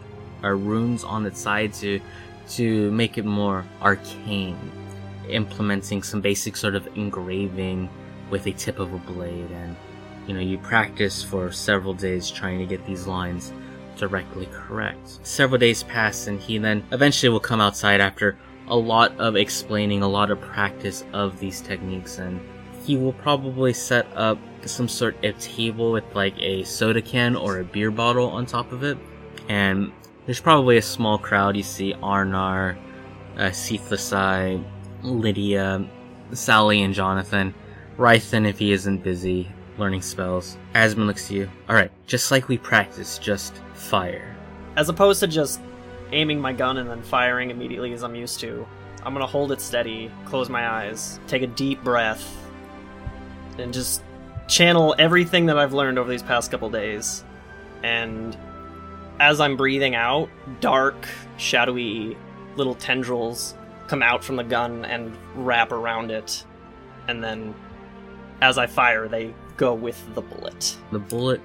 uh, 0.44 0.48
runes 0.48 1.04
on 1.04 1.26
its 1.26 1.40
side 1.40 1.72
to 1.74 2.00
to 2.48 2.90
make 2.92 3.18
it 3.18 3.24
more 3.24 3.64
arcane 3.82 4.56
implementing 5.28 6.02
some 6.02 6.20
basic 6.20 6.56
sort 6.56 6.74
of 6.74 6.88
engraving 6.96 7.88
with 8.30 8.46
a 8.46 8.52
tip 8.52 8.78
of 8.78 8.92
a 8.92 8.98
blade. 8.98 9.50
And 9.50 9.76
you 10.26 10.34
know 10.34 10.40
you 10.40 10.58
practice 10.58 11.22
for 11.22 11.50
several 11.52 11.94
days 11.94 12.30
trying 12.30 12.58
to 12.58 12.66
get 12.66 12.84
these 12.86 13.06
lines 13.06 13.52
directly 13.96 14.46
correct. 14.46 15.20
Several 15.26 15.58
days 15.58 15.82
pass 15.82 16.26
and 16.26 16.40
he 16.40 16.58
then 16.58 16.84
eventually 16.92 17.30
will 17.30 17.40
come 17.40 17.60
outside 17.60 18.00
after 18.00 18.36
a 18.68 18.76
lot 18.76 19.18
of 19.18 19.36
explaining 19.36 20.02
a 20.02 20.08
lot 20.08 20.30
of 20.30 20.40
practice 20.40 21.04
of 21.12 21.38
these 21.40 21.60
techniques. 21.60 22.18
And 22.18 22.40
he 22.84 22.96
will 22.96 23.14
probably 23.14 23.72
set 23.72 24.06
up 24.14 24.38
some 24.64 24.88
sort 24.88 25.22
of 25.24 25.38
table 25.38 25.92
with 25.92 26.04
like 26.14 26.34
a 26.38 26.62
soda 26.64 27.02
can 27.02 27.34
or 27.36 27.58
a 27.58 27.64
beer 27.64 27.90
bottle 27.90 28.28
on 28.28 28.46
top 28.46 28.72
of 28.72 28.82
it. 28.82 28.98
And 29.48 29.92
there's 30.28 30.42
probably 30.42 30.76
a 30.76 30.82
small 30.82 31.16
crowd 31.16 31.56
you 31.56 31.62
see 31.62 31.94
Arnarr 31.94 32.76
uh, 33.38 34.58
Lydia, 35.02 35.88
Sally, 36.32 36.82
and 36.82 36.92
Jonathan. 36.92 37.54
Rythen, 37.96 38.46
if 38.46 38.58
he 38.58 38.72
isn't 38.72 39.02
busy 39.02 39.50
learning 39.78 40.02
spells. 40.02 40.58
Asmund 40.74 41.06
looks 41.06 41.28
to 41.28 41.34
you. 41.34 41.50
Alright, 41.66 41.90
just 42.06 42.30
like 42.30 42.46
we 42.46 42.58
practiced, 42.58 43.22
just 43.22 43.54
fire. 43.72 44.36
As 44.76 44.90
opposed 44.90 45.20
to 45.20 45.26
just 45.26 45.62
aiming 46.12 46.38
my 46.38 46.52
gun 46.52 46.76
and 46.76 46.90
then 46.90 47.00
firing 47.00 47.50
immediately 47.50 47.94
as 47.94 48.04
I'm 48.04 48.14
used 48.14 48.38
to, 48.40 48.68
I'm 49.04 49.14
gonna 49.14 49.26
hold 49.26 49.50
it 49.50 49.62
steady, 49.62 50.10
close 50.26 50.50
my 50.50 50.68
eyes, 50.68 51.20
take 51.26 51.40
a 51.40 51.46
deep 51.46 51.82
breath, 51.82 52.36
and 53.56 53.72
just 53.72 54.02
channel 54.46 54.94
everything 54.98 55.46
that 55.46 55.58
I've 55.58 55.72
learned 55.72 55.98
over 55.98 56.10
these 56.10 56.22
past 56.22 56.50
couple 56.50 56.68
days. 56.68 57.24
And 57.82 58.36
as 59.20 59.40
I'm 59.40 59.56
breathing 59.56 59.94
out, 59.94 60.28
dark, 60.60 61.08
shadowy 61.36 62.16
little 62.56 62.74
tendrils 62.74 63.54
come 63.86 64.02
out 64.02 64.22
from 64.22 64.36
the 64.36 64.44
gun 64.44 64.84
and 64.84 65.16
wrap 65.34 65.72
around 65.72 66.10
it. 66.10 66.44
And 67.08 67.22
then 67.22 67.54
as 68.40 68.58
I 68.58 68.66
fire, 68.66 69.08
they 69.08 69.34
go 69.56 69.74
with 69.74 70.14
the 70.14 70.20
bullet. 70.20 70.76
The 70.92 70.98
bullet 70.98 71.40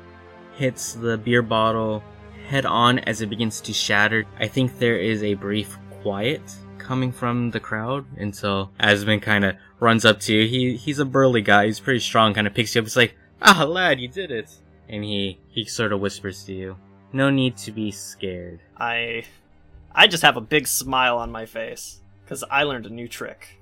hits 0.56 0.94
the 0.94 1.18
beer 1.18 1.42
bottle 1.42 2.04
head 2.48 2.66
on 2.66 3.00
as 3.00 3.22
it 3.22 3.30
begins 3.30 3.62
to 3.62 3.74
shatter. 3.74 4.26
I 4.40 4.48
think 4.48 4.78
there 4.78 4.98
is 4.98 5.24
a 5.24 5.34
brief 5.34 5.78
quiet 6.02 6.42
coming 6.78 7.12
from 7.12 7.52
the 7.52 7.60
crowd 7.60 8.06
until 8.18 8.72
Asmund 8.80 9.22
kind 9.22 9.46
of 9.46 9.56
runs 9.80 10.04
up 10.06 10.20
to 10.22 10.34
you. 10.34 10.48
He 10.48 10.76
he's 10.76 11.00
a 11.00 11.06
burly 11.06 11.42
guy. 11.42 11.66
He's 11.66 11.80
pretty 11.80 12.02
strong. 12.02 12.34
Kind 12.34 12.46
of 12.46 12.54
picks 12.54 12.76
you 12.76 12.82
up. 12.82 12.86
It's 12.86 12.96
like, 12.96 13.16
ah, 13.42 13.64
lad, 13.64 14.00
you 14.00 14.08
did 14.10 14.32
it. 14.32 14.52
And 14.90 15.04
he 15.04 15.40
he 15.48 15.66
sort 15.66 15.94
of 15.94 16.02
whispers 16.02 16.44
to 16.44 16.54
you, 16.54 16.78
"No 17.14 17.30
need 17.30 17.56
to 17.58 17.72
be 17.72 17.92
scared." 17.92 18.60
I 18.78 19.24
I 19.96 20.08
just 20.08 20.24
have 20.24 20.36
a 20.36 20.42
big 20.42 20.68
smile 20.68 21.18
on 21.18 21.32
my 21.32 21.46
face 21.46 22.02
cuz 22.28 22.44
I 22.50 22.64
learned 22.64 22.88
a 22.88 22.90
new 22.90 23.08
trick. 23.08 23.60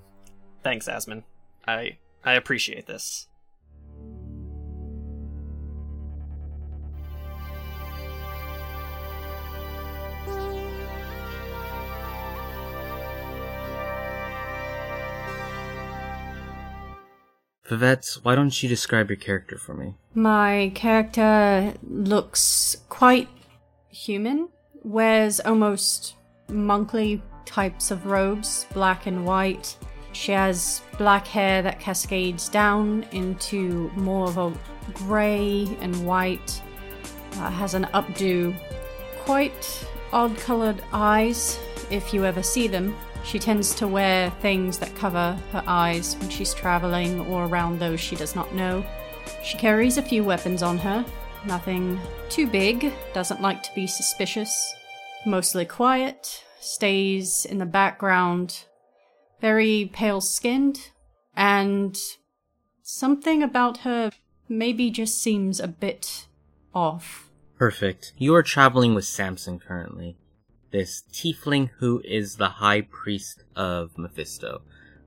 Thanks, 0.63 0.87
Asmund. 0.87 1.23
I 1.67 1.97
I 2.23 2.33
appreciate 2.33 2.87
this. 2.87 3.27
Vivet, 17.71 18.17
why 18.23 18.35
don't 18.35 18.61
you 18.61 18.67
describe 18.67 19.09
your 19.09 19.15
character 19.15 19.57
for 19.57 19.73
me? 19.73 19.95
My 20.13 20.73
character 20.75 21.73
looks 21.81 22.75
quite 22.89 23.29
human, 23.91 24.49
wears 24.83 25.39
almost 25.39 26.15
monkly 26.49 27.21
types 27.45 27.91
of 27.91 28.05
robes, 28.05 28.65
black 28.73 29.05
and 29.05 29.25
white. 29.25 29.77
She 30.13 30.31
has 30.31 30.81
black 30.97 31.27
hair 31.27 31.61
that 31.61 31.79
cascades 31.79 32.49
down 32.49 33.05
into 33.11 33.89
more 33.95 34.27
of 34.27 34.37
a 34.37 34.53
grey 34.93 35.77
and 35.81 36.05
white, 36.05 36.61
uh, 37.33 37.49
has 37.49 37.73
an 37.73 37.85
updo, 37.93 38.55
quite 39.19 39.87
odd 40.11 40.37
colored 40.37 40.81
eyes 40.91 41.59
if 41.89 42.13
you 42.13 42.25
ever 42.25 42.43
see 42.43 42.67
them. 42.67 42.95
She 43.23 43.39
tends 43.39 43.75
to 43.75 43.87
wear 43.87 44.31
things 44.41 44.79
that 44.79 44.95
cover 44.95 45.37
her 45.51 45.63
eyes 45.67 46.15
when 46.17 46.29
she's 46.29 46.53
traveling 46.53 47.21
or 47.27 47.45
around 47.45 47.79
those 47.79 47.99
she 47.99 48.15
does 48.15 48.35
not 48.35 48.53
know. 48.55 48.83
She 49.43 49.57
carries 49.57 49.97
a 49.97 50.01
few 50.01 50.23
weapons 50.23 50.63
on 50.63 50.77
her, 50.79 51.05
nothing 51.45 51.99
too 52.29 52.47
big, 52.47 52.93
doesn't 53.13 53.41
like 53.41 53.63
to 53.63 53.75
be 53.75 53.87
suspicious, 53.87 54.73
mostly 55.25 55.65
quiet, 55.65 56.43
stays 56.59 57.45
in 57.45 57.57
the 57.57 57.65
background, 57.65 58.65
very 59.39 59.89
pale 59.93 60.21
skinned, 60.21 60.91
and 61.35 61.97
something 62.83 63.41
about 63.41 63.79
her 63.79 64.11
maybe 64.47 64.91
just 64.91 65.21
seems 65.21 65.59
a 65.59 65.67
bit 65.67 66.27
off. 66.73 67.29
Perfect. 67.57 68.13
You 68.17 68.35
are 68.35 68.43
traveling 68.43 68.93
with 68.93 69.05
Samson 69.05 69.59
currently. 69.59 70.17
This 70.71 71.03
tiefling 71.11 71.69
who 71.77 72.01
is 72.05 72.35
the 72.35 72.49
high 72.49 72.81
priest 72.81 73.43
of 73.55 73.97
Mephisto. 73.97 74.61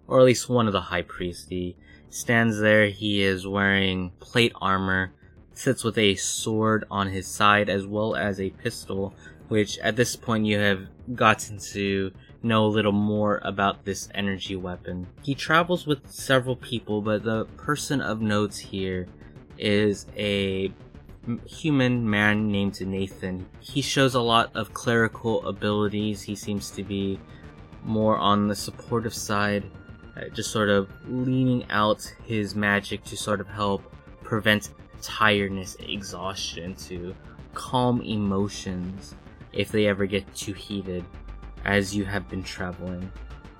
Or 0.07 0.21
at 0.21 0.27
least 0.27 0.49
one 0.49 0.67
of 0.67 0.73
the 0.73 0.83
high 0.83 1.03
priests. 1.03 1.49
He 1.49 1.77
stands 2.11 2.59
there, 2.59 2.89
he 2.89 3.23
is 3.23 3.47
wearing 3.47 4.13
plate 4.21 4.53
armor, 4.61 5.13
sits 5.55 5.85
with 5.85 5.99
a 5.99 6.15
sword 6.17 6.85
on 6.91 7.09
his 7.09 7.27
side 7.27 7.69
as 7.69 7.87
well 7.87 8.15
as 8.15 8.41
a 8.41 8.51
pistol, 8.51 9.15
which 9.49 9.79
at 9.79 9.97
this 9.97 10.17
point 10.17 10.47
you 10.47 10.59
have 10.59 10.87
gotten 11.15 11.59
to 11.59 12.11
know 12.43 12.67
a 12.67 12.69
little 12.69 12.93
more 12.93 13.41
about 13.43 13.85
this 13.85 14.09
energy 14.15 14.57
weapon. 14.57 15.07
He 15.23 15.35
travels 15.35 15.87
with 15.87 16.11
several 16.11 16.57
people, 16.57 17.01
but 17.01 17.25
the 17.25 17.47
person 17.57 18.01
of 18.01 18.21
note 18.21 18.57
here 18.57 19.07
is 19.57 20.07
a 20.17 20.73
human 21.47 22.09
man 22.09 22.49
named 22.49 22.81
Nathan. 22.87 23.47
He 23.61 23.81
shows 23.81 24.15
a 24.15 24.21
lot 24.21 24.55
of 24.55 24.75
clerical 24.75 25.47
abilities. 25.47 26.23
He 26.23 26.35
seems 26.37 26.71
to 26.73 26.83
be 26.83 27.19
more 27.83 28.19
on 28.19 28.49
the 28.49 28.55
supportive 28.55 29.15
side, 29.15 29.65
uh, 30.17 30.29
just 30.33 30.51
sort 30.51 30.69
of 30.69 30.91
leaning 31.09 31.65
out 31.71 32.03
his 32.25 32.55
magic 32.55 33.05
to 33.05 33.17
sort 33.17 33.41
of 33.41 33.49
help 33.49 33.83
prevent 34.23 34.71
tiredness, 35.05 35.77
exhaustion, 35.81 36.75
to 36.75 37.15
calm 37.53 38.01
emotions 38.03 39.15
if 39.53 39.71
they 39.71 39.87
ever 39.87 40.07
get 40.07 40.35
too 40.35 40.53
heated 40.53 41.05
as 41.65 41.95
you 41.95 42.05
have 42.05 42.29
been 42.29 42.43
traveling. 42.43 43.11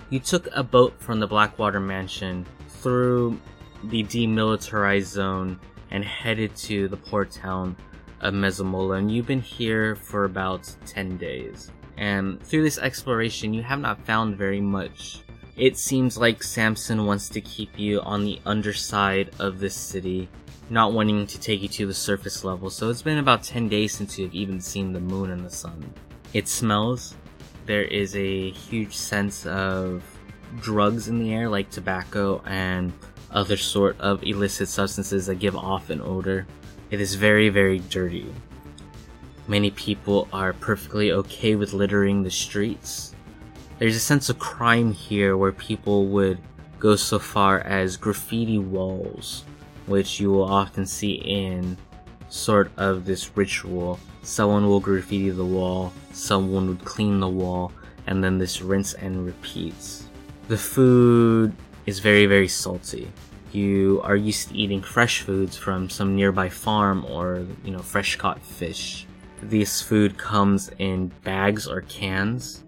You 0.09 0.19
took 0.19 0.47
a 0.53 0.63
boat 0.63 0.99
from 0.99 1.19
the 1.19 1.27
Blackwater 1.27 1.79
Mansion 1.79 2.45
through 2.67 3.39
the 3.85 4.03
demilitarized 4.03 5.05
zone 5.05 5.59
and 5.91 6.03
headed 6.03 6.55
to 6.55 6.87
the 6.87 6.97
port 6.97 7.31
town 7.31 7.75
of 8.21 8.33
Mesomola, 8.33 8.97
and 8.97 9.11
you've 9.11 9.27
been 9.27 9.41
here 9.41 9.95
for 9.95 10.25
about 10.25 10.73
10 10.85 11.17
days. 11.17 11.71
And 11.97 12.41
through 12.43 12.63
this 12.63 12.77
exploration, 12.77 13.53
you 13.53 13.63
have 13.63 13.79
not 13.79 14.03
found 14.05 14.37
very 14.37 14.61
much. 14.61 15.21
It 15.55 15.77
seems 15.77 16.17
like 16.17 16.43
Samson 16.43 17.05
wants 17.05 17.29
to 17.29 17.39
keep 17.41 17.79
you 17.79 18.01
on 18.01 18.25
the 18.25 18.41
underside 18.45 19.31
of 19.39 19.59
this 19.59 19.75
city, 19.75 20.27
not 20.69 20.93
wanting 20.93 21.27
to 21.27 21.39
take 21.39 21.61
you 21.61 21.67
to 21.67 21.85
the 21.85 21.93
surface 21.93 22.43
level, 22.43 22.69
so 22.69 22.89
it's 22.89 23.01
been 23.01 23.17
about 23.17 23.43
10 23.43 23.69
days 23.69 23.93
since 23.93 24.17
you've 24.17 24.33
even 24.33 24.59
seen 24.59 24.93
the 24.93 24.99
moon 24.99 25.29
and 25.29 25.45
the 25.45 25.49
sun. 25.49 25.93
It 26.33 26.47
smells. 26.47 27.15
There 27.65 27.83
is 27.83 28.15
a 28.15 28.51
huge 28.51 28.95
sense 28.95 29.45
of 29.45 30.03
drugs 30.61 31.07
in 31.07 31.19
the 31.19 31.33
air, 31.33 31.49
like 31.49 31.69
tobacco 31.69 32.41
and 32.45 32.93
other 33.31 33.57
sort 33.57 33.99
of 33.99 34.23
illicit 34.23 34.67
substances 34.67 35.25
that 35.27 35.35
give 35.35 35.55
off 35.55 35.89
an 35.89 36.01
odor. 36.01 36.47
It 36.91 37.01
is 37.01 37.15
very, 37.15 37.49
very 37.49 37.79
dirty. 37.79 38.33
Many 39.47 39.71
people 39.71 40.27
are 40.33 40.53
perfectly 40.53 41.11
okay 41.11 41.55
with 41.55 41.73
littering 41.73 42.23
the 42.23 42.31
streets. 42.31 43.13
There's 43.77 43.95
a 43.95 43.99
sense 43.99 44.29
of 44.29 44.39
crime 44.39 44.91
here 44.93 45.37
where 45.37 45.51
people 45.51 46.07
would 46.07 46.39
go 46.79 46.95
so 46.95 47.19
far 47.19 47.59
as 47.59 47.97
graffiti 47.97 48.57
walls, 48.57 49.43
which 49.87 50.19
you 50.19 50.31
will 50.31 50.45
often 50.45 50.85
see 50.85 51.13
in 51.13 51.77
sort 52.29 52.71
of 52.77 53.05
this 53.05 53.35
ritual. 53.37 53.99
Someone 54.23 54.67
will 54.67 54.79
graffiti 54.79 55.29
the 55.29 55.45
wall, 55.45 55.93
someone 56.11 56.67
would 56.69 56.83
clean 56.83 57.19
the 57.19 57.27
wall, 57.27 57.71
and 58.07 58.23
then 58.23 58.37
this 58.37 58.61
rinse 58.61 58.93
and 58.93 59.25
repeats. 59.25 60.07
The 60.47 60.57
food 60.57 61.53
is 61.85 61.99
very, 61.99 62.25
very 62.25 62.47
salty. 62.47 63.11
You 63.51 64.01
are 64.03 64.15
used 64.15 64.49
to 64.49 64.55
eating 64.55 64.81
fresh 64.81 65.21
foods 65.21 65.55
from 65.55 65.89
some 65.89 66.15
nearby 66.15 66.49
farm 66.49 67.05
or, 67.05 67.45
you 67.63 67.71
know, 67.71 67.79
fresh 67.79 68.15
caught 68.15 68.41
fish. 68.41 69.05
This 69.41 69.81
food 69.81 70.17
comes 70.17 70.71
in 70.79 71.11
bags 71.23 71.67
or 71.67 71.81
cans. 71.81 72.63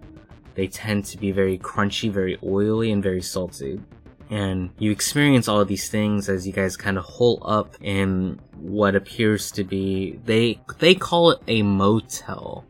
They 0.54 0.66
tend 0.66 1.04
to 1.06 1.18
be 1.18 1.30
very 1.30 1.58
crunchy, 1.58 2.10
very 2.10 2.38
oily, 2.42 2.90
and 2.90 3.02
very 3.02 3.22
salty. 3.22 3.80
And 4.30 4.70
you 4.78 4.90
experience 4.90 5.48
all 5.48 5.60
of 5.60 5.68
these 5.68 5.88
things 5.88 6.28
as 6.28 6.46
you 6.46 6.52
guys 6.52 6.76
kind 6.76 6.98
of 6.98 7.04
hole 7.04 7.42
up 7.44 7.76
in 7.80 8.40
what 8.56 8.94
appears 8.94 9.50
to 9.52 9.64
be 9.64 10.18
they 10.24 10.60
they 10.78 10.94
call 10.94 11.30
it 11.30 11.38
a 11.46 11.62
motel, 11.62 12.64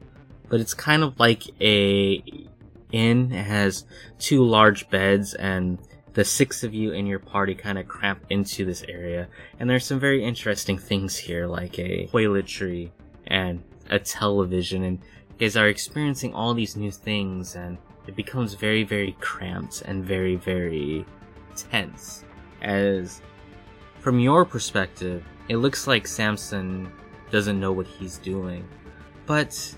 but 0.48 0.60
it's 0.60 0.74
kind 0.74 1.02
of 1.02 1.18
like 1.18 1.42
a 1.60 2.22
inn. 2.92 3.32
It 3.32 3.44
has 3.44 3.84
two 4.18 4.44
large 4.44 4.88
beds 4.88 5.34
and 5.34 5.78
the 6.14 6.24
six 6.24 6.64
of 6.64 6.74
you 6.74 6.92
in 6.92 7.06
your 7.06 7.18
party 7.18 7.54
kind 7.54 7.78
of 7.78 7.86
cramp 7.86 8.24
into 8.30 8.64
this 8.64 8.82
area. 8.88 9.28
And 9.58 9.68
there's 9.68 9.86
some 9.86 10.00
very 10.00 10.24
interesting 10.24 10.78
things 10.78 11.16
here, 11.16 11.46
like 11.46 11.78
a 11.78 12.08
toiletry 12.12 12.90
and 13.26 13.62
a 13.90 13.98
television, 13.98 14.82
and 14.82 14.98
you 14.98 15.46
guys 15.46 15.56
are 15.56 15.68
experiencing 15.68 16.34
all 16.34 16.54
these 16.54 16.76
new 16.76 16.90
things, 16.90 17.54
and 17.54 17.78
it 18.06 18.16
becomes 18.16 18.54
very, 18.54 18.82
very 18.82 19.16
cramped 19.20 19.82
and 19.82 20.04
very, 20.04 20.36
very 20.36 21.04
tense. 21.70 22.24
As 22.62 23.22
from 24.00 24.18
your 24.18 24.44
perspective, 24.44 25.24
it 25.48 25.56
looks 25.56 25.86
like 25.86 26.06
Samson 26.06 26.90
doesn't 27.30 27.58
know 27.58 27.72
what 27.72 27.86
he's 27.86 28.18
doing. 28.18 28.66
But 29.26 29.74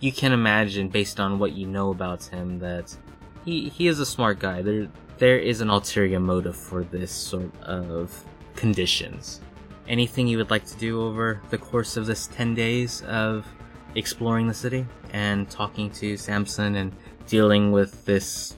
you 0.00 0.12
can 0.12 0.32
imagine, 0.32 0.88
based 0.88 1.20
on 1.20 1.38
what 1.38 1.52
you 1.52 1.66
know 1.66 1.90
about 1.90 2.24
him, 2.24 2.58
that 2.60 2.96
he, 3.44 3.68
he 3.68 3.88
is 3.88 3.98
a 4.00 4.06
smart 4.06 4.38
guy. 4.38 4.62
There 4.62 4.88
there 5.18 5.38
is 5.38 5.60
an 5.60 5.70
ulterior 5.70 6.18
motive 6.18 6.56
for 6.56 6.84
this 6.84 7.12
sort 7.12 7.54
of 7.62 8.24
conditions. 8.56 9.40
Anything 9.88 10.26
you 10.26 10.38
would 10.38 10.50
like 10.50 10.66
to 10.66 10.76
do 10.78 11.02
over 11.02 11.40
the 11.50 11.58
course 11.58 11.96
of 11.96 12.06
this 12.06 12.26
10 12.28 12.54
days 12.54 13.02
of 13.02 13.46
exploring 13.94 14.46
the 14.46 14.54
city 14.54 14.86
and 15.12 15.48
talking 15.50 15.90
to 15.90 16.16
Samson 16.16 16.76
and 16.76 16.92
dealing 17.26 17.72
with 17.72 18.04
this 18.04 18.56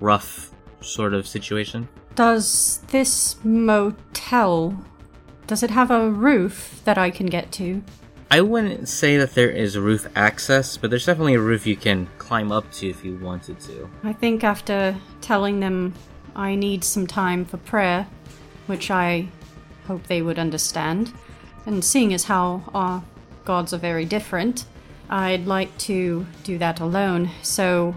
rough 0.00 0.53
sort 0.84 1.14
of 1.14 1.26
situation? 1.26 1.88
Does 2.14 2.78
this 2.90 3.36
motel 3.44 4.84
does 5.46 5.62
it 5.62 5.70
have 5.70 5.90
a 5.90 6.10
roof 6.10 6.80
that 6.84 6.96
I 6.96 7.10
can 7.10 7.26
get 7.26 7.52
to? 7.52 7.82
I 8.30 8.40
wouldn't 8.40 8.88
say 8.88 9.18
that 9.18 9.34
there 9.34 9.50
is 9.50 9.76
roof 9.76 10.06
access, 10.16 10.76
but 10.78 10.88
there's 10.90 11.04
definitely 11.04 11.34
a 11.34 11.40
roof 11.40 11.66
you 11.66 11.76
can 11.76 12.08
climb 12.18 12.50
up 12.50 12.70
to 12.72 12.88
if 12.88 13.04
you 13.04 13.16
wanted 13.18 13.60
to. 13.60 13.88
I 14.02 14.12
think 14.14 14.42
after 14.42 14.96
telling 15.20 15.60
them 15.60 15.94
I 16.34 16.54
need 16.54 16.82
some 16.82 17.06
time 17.06 17.44
for 17.44 17.58
prayer, 17.58 18.06
which 18.66 18.90
I 18.90 19.28
hope 19.86 20.06
they 20.06 20.22
would 20.22 20.38
understand, 20.38 21.12
and 21.66 21.84
seeing 21.84 22.14
as 22.14 22.24
how 22.24 22.62
our 22.74 23.04
gods 23.44 23.74
are 23.74 23.78
very 23.78 24.06
different, 24.06 24.64
I'd 25.10 25.46
like 25.46 25.76
to 25.78 26.26
do 26.42 26.56
that 26.58 26.80
alone. 26.80 27.30
So, 27.42 27.94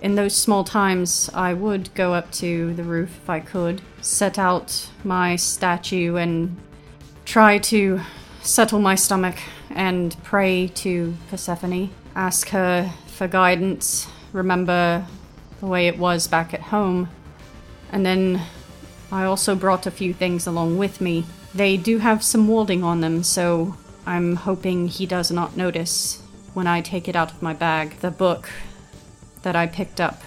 in 0.00 0.14
those 0.14 0.36
small 0.36 0.64
times, 0.64 1.28
I 1.34 1.54
would 1.54 1.92
go 1.94 2.14
up 2.14 2.30
to 2.32 2.74
the 2.74 2.84
roof 2.84 3.16
if 3.22 3.30
I 3.30 3.40
could, 3.40 3.82
set 4.00 4.38
out 4.38 4.88
my 5.04 5.36
statue, 5.36 6.16
and 6.16 6.56
try 7.24 7.58
to 7.58 8.00
settle 8.42 8.80
my 8.80 8.94
stomach 8.94 9.36
and 9.70 10.16
pray 10.22 10.68
to 10.68 11.14
Persephone, 11.30 11.90
ask 12.14 12.48
her 12.48 12.92
for 13.06 13.28
guidance, 13.28 14.06
remember 14.32 15.06
the 15.60 15.66
way 15.66 15.88
it 15.88 15.98
was 15.98 16.28
back 16.28 16.54
at 16.54 16.60
home. 16.60 17.08
And 17.90 18.06
then 18.06 18.42
I 19.10 19.24
also 19.24 19.54
brought 19.54 19.86
a 19.86 19.90
few 19.90 20.14
things 20.14 20.46
along 20.46 20.78
with 20.78 21.00
me. 21.00 21.24
They 21.54 21.76
do 21.76 21.98
have 21.98 22.22
some 22.22 22.46
warding 22.46 22.84
on 22.84 23.00
them, 23.00 23.22
so 23.22 23.76
I'm 24.06 24.36
hoping 24.36 24.88
he 24.88 25.06
does 25.06 25.30
not 25.30 25.56
notice 25.56 26.22
when 26.54 26.66
I 26.66 26.80
take 26.80 27.08
it 27.08 27.16
out 27.16 27.32
of 27.32 27.42
my 27.42 27.54
bag. 27.54 27.98
The 28.00 28.10
book 28.10 28.48
that 29.42 29.56
I 29.56 29.66
picked 29.66 30.00
up 30.00 30.22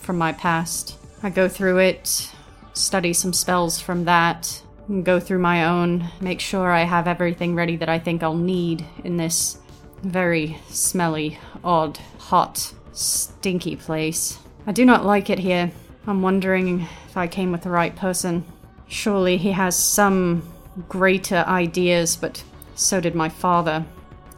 from 0.00 0.18
my 0.18 0.32
past. 0.32 0.96
I 1.22 1.30
go 1.30 1.48
through 1.48 1.78
it, 1.78 2.32
study 2.72 3.12
some 3.12 3.32
spells 3.32 3.80
from 3.80 4.04
that, 4.04 4.62
go 5.02 5.20
through 5.20 5.38
my 5.38 5.64
own, 5.64 6.08
make 6.20 6.40
sure 6.40 6.70
I 6.70 6.82
have 6.82 7.06
everything 7.06 7.54
ready 7.54 7.76
that 7.76 7.88
I 7.88 7.98
think 7.98 8.22
I'll 8.22 8.34
need 8.34 8.84
in 9.04 9.16
this 9.16 9.58
very 10.02 10.58
smelly, 10.68 11.38
odd, 11.62 11.98
hot, 12.18 12.72
stinky 12.92 13.76
place. 13.76 14.38
I 14.66 14.72
do 14.72 14.84
not 14.84 15.04
like 15.04 15.30
it 15.30 15.38
here. 15.38 15.70
I'm 16.06 16.22
wondering 16.22 16.86
if 17.06 17.16
I 17.16 17.26
came 17.26 17.52
with 17.52 17.62
the 17.62 17.70
right 17.70 17.94
person. 17.94 18.44
Surely 18.88 19.36
he 19.36 19.52
has 19.52 19.76
some 19.76 20.42
greater 20.88 21.44
ideas, 21.46 22.16
but 22.16 22.42
so 22.74 23.00
did 23.00 23.14
my 23.14 23.28
father. 23.28 23.84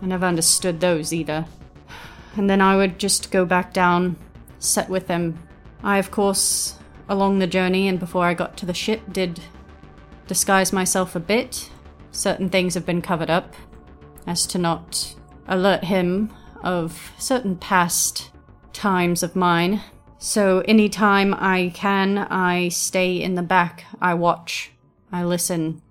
I 0.03 0.07
never 0.07 0.27
understood 0.27 0.81
those 0.81 1.13
either. 1.13 1.47
And 2.37 2.49
then 2.49 2.61
I 2.61 2.77
would 2.77 2.99
just 2.99 3.31
go 3.31 3.45
back 3.45 3.73
down, 3.73 4.17
set 4.59 4.89
with 4.89 5.09
him. 5.09 5.39
I, 5.83 5.99
of 5.99 6.11
course, 6.11 6.79
along 7.09 7.39
the 7.39 7.47
journey 7.47 7.89
and 7.89 8.01
before 8.01 8.25
I 8.25 8.35
got 8.35 8.57
to 8.59 8.67
the 8.67 8.75
ship, 8.75 9.03
did 9.11 9.41
disguise 10.27 10.73
myself 10.73 11.15
a 11.15 11.21
bit. 11.21 11.71
Certain 12.11 12.49
things 12.49 12.75
have 12.75 12.87
been 12.87 13.03
covered 13.03 13.31
up, 13.31 13.55
as 14.27 14.47
to 14.47 14.59
not 14.59 15.15
alert 15.47 15.85
him 15.85 16.33
of 16.63 17.13
certain 17.19 17.57
past 17.57 18.31
times 18.73 19.23
of 19.23 19.37
mine. 19.37 19.83
So 20.19 20.63
any 20.67 20.89
time 20.89 21.35
I 21.35 21.73
can, 21.75 22.19
I 22.19 22.69
stay 22.69 23.21
in 23.21 23.35
the 23.35 23.43
back, 23.43 23.85
I 24.01 24.15
watch, 24.15 24.71
I 25.11 25.25
listen, 25.25 25.83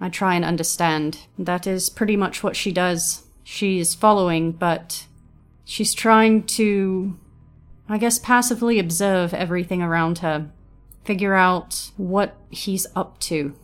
I 0.00 0.08
try 0.08 0.34
and 0.34 0.44
understand. 0.44 1.20
That 1.38 1.66
is 1.66 1.88
pretty 1.88 2.16
much 2.16 2.42
what 2.42 2.56
she 2.56 2.72
does. 2.72 3.26
She 3.44 3.78
is 3.78 3.94
following, 3.94 4.52
but 4.52 5.06
she's 5.66 5.92
trying 5.92 6.44
to, 6.44 7.18
I 7.86 7.98
guess, 7.98 8.18
passively 8.18 8.78
observe 8.78 9.34
everything 9.34 9.82
around 9.82 10.20
her, 10.20 10.48
figure 11.04 11.34
out 11.34 11.90
what 11.98 12.34
he's 12.50 12.86
up 12.96 13.20
to 13.20 13.54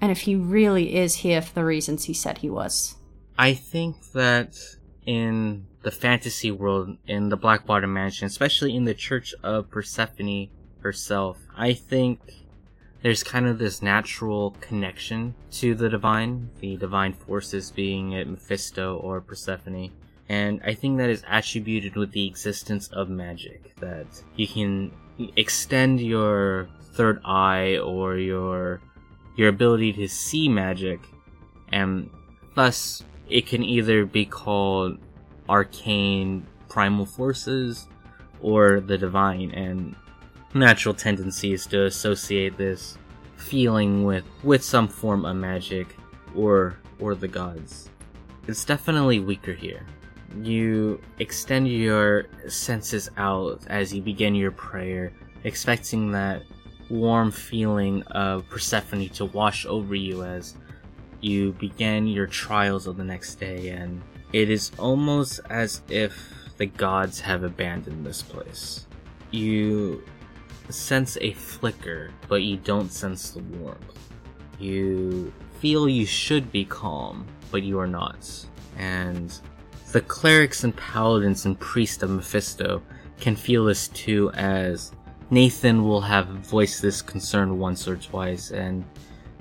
and 0.00 0.10
if 0.10 0.22
he 0.22 0.36
really 0.36 0.96
is 0.96 1.16
here 1.16 1.40
for 1.40 1.54
the 1.54 1.64
reasons 1.64 2.04
he 2.04 2.12
said 2.12 2.38
he 2.38 2.50
was. 2.50 2.96
I 3.38 3.54
think 3.54 4.12
that 4.12 4.58
in 5.06 5.64
the 5.82 5.90
fantasy 5.90 6.50
world, 6.50 6.98
in 7.06 7.30
the 7.30 7.38
Blackwater 7.38 7.86
Mansion, 7.86 8.26
especially 8.26 8.76
in 8.76 8.84
the 8.84 8.92
Church 8.92 9.34
of 9.42 9.70
Persephone 9.70 10.48
herself, 10.80 11.38
I 11.56 11.72
think 11.72 12.20
there's 13.00 13.22
kind 13.22 13.46
of 13.46 13.58
this 13.58 13.80
natural 13.80 14.56
connection 14.60 15.34
to 15.52 15.74
the 15.74 15.88
divine, 15.88 16.50
the 16.60 16.76
divine 16.76 17.14
forces 17.14 17.70
being 17.70 18.12
it 18.12 18.28
Mephisto 18.28 18.96
or 18.98 19.22
Persephone. 19.22 19.90
And 20.28 20.60
I 20.64 20.74
think 20.74 20.98
that 20.98 21.10
is 21.10 21.22
attributed 21.28 21.96
with 21.96 22.12
the 22.12 22.26
existence 22.26 22.88
of 22.88 23.08
magic, 23.10 23.74
that 23.80 24.06
you 24.36 24.48
can 24.48 24.90
extend 25.36 26.00
your 26.00 26.68
third 26.94 27.20
eye 27.24 27.78
or 27.78 28.16
your 28.16 28.80
your 29.36 29.48
ability 29.48 29.92
to 29.92 30.08
see 30.08 30.48
magic, 30.48 31.00
and 31.72 32.08
thus 32.54 33.04
it 33.28 33.46
can 33.46 33.62
either 33.62 34.06
be 34.06 34.24
called 34.24 34.98
arcane 35.48 36.46
primal 36.68 37.04
forces 37.04 37.86
or 38.40 38.80
the 38.80 38.96
divine, 38.96 39.50
and 39.50 39.94
natural 40.54 40.94
tendency 40.94 41.52
is 41.52 41.66
to 41.66 41.84
associate 41.84 42.56
this 42.56 42.96
feeling 43.36 44.04
with 44.04 44.24
with 44.42 44.62
some 44.62 44.88
form 44.88 45.24
of 45.26 45.36
magic 45.36 45.96
or 46.34 46.78
or 46.98 47.14
the 47.14 47.28
gods. 47.28 47.90
It's 48.46 48.64
definitely 48.64 49.20
weaker 49.20 49.52
here. 49.52 49.86
You 50.42 51.00
extend 51.18 51.68
your 51.68 52.26
senses 52.48 53.10
out 53.16 53.62
as 53.68 53.94
you 53.94 54.02
begin 54.02 54.34
your 54.34 54.50
prayer, 54.50 55.12
expecting 55.44 56.10
that 56.12 56.42
warm 56.90 57.30
feeling 57.30 58.02
of 58.04 58.48
Persephone 58.48 59.08
to 59.10 59.26
wash 59.26 59.64
over 59.66 59.94
you 59.94 60.24
as 60.24 60.54
you 61.20 61.52
begin 61.52 62.06
your 62.06 62.26
trials 62.26 62.86
of 62.86 62.96
the 62.96 63.04
next 63.04 63.36
day, 63.36 63.70
and 63.70 64.02
it 64.32 64.50
is 64.50 64.72
almost 64.78 65.40
as 65.48 65.80
if 65.88 66.32
the 66.58 66.66
gods 66.66 67.20
have 67.20 67.42
abandoned 67.42 68.04
this 68.04 68.22
place. 68.22 68.86
You 69.30 70.04
sense 70.68 71.16
a 71.20 71.32
flicker, 71.32 72.10
but 72.28 72.42
you 72.42 72.56
don't 72.56 72.92
sense 72.92 73.30
the 73.30 73.42
warmth. 73.42 73.98
You 74.58 75.32
feel 75.60 75.88
you 75.88 76.06
should 76.06 76.52
be 76.52 76.64
calm, 76.64 77.26
but 77.50 77.62
you 77.62 77.78
are 77.78 77.86
not. 77.86 78.28
And 78.76 79.32
the 79.94 80.00
clerics 80.00 80.64
and 80.64 80.76
paladins 80.76 81.44
and 81.44 81.56
priests 81.60 82.02
of 82.02 82.10
Mephisto 82.10 82.82
can 83.20 83.36
feel 83.36 83.64
this 83.64 83.86
too 83.86 84.28
as 84.32 84.90
Nathan 85.30 85.84
will 85.84 86.00
have 86.00 86.26
voiced 86.26 86.82
this 86.82 87.00
concern 87.00 87.60
once 87.60 87.86
or 87.86 87.94
twice, 87.94 88.50
and 88.50 88.84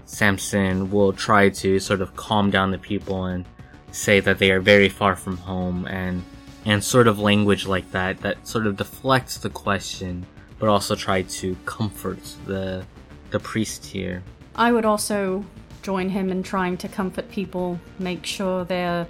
Samson 0.05 0.91
will 0.91 1.11
try 1.11 1.49
to 1.49 1.79
sort 1.79 2.01
of 2.01 2.15
calm 2.15 2.51
down 2.51 2.69
the 2.69 2.77
people 2.77 3.25
and 3.25 3.45
say 3.91 4.19
that 4.19 4.37
they 4.37 4.51
are 4.51 4.59
very 4.59 4.89
far 4.89 5.15
from 5.15 5.37
home 5.37 5.87
and 5.87 6.23
and 6.65 6.83
sort 6.83 7.07
of 7.07 7.17
language 7.17 7.65
like 7.65 7.89
that 7.91 8.19
that 8.19 8.47
sort 8.47 8.67
of 8.67 8.77
deflects 8.77 9.37
the 9.37 9.49
question 9.49 10.23
but 10.59 10.69
also 10.69 10.93
try 10.93 11.23
to 11.23 11.57
comfort 11.65 12.21
the 12.45 12.85
the 13.31 13.39
priest 13.39 13.83
here. 13.85 14.21
I 14.55 14.71
would 14.71 14.85
also 14.85 15.45
join 15.81 16.09
him 16.09 16.29
in 16.29 16.43
trying 16.43 16.77
to 16.77 16.87
comfort 16.87 17.31
people, 17.31 17.79
make 17.97 18.23
sure 18.23 18.63
they're 18.65 19.07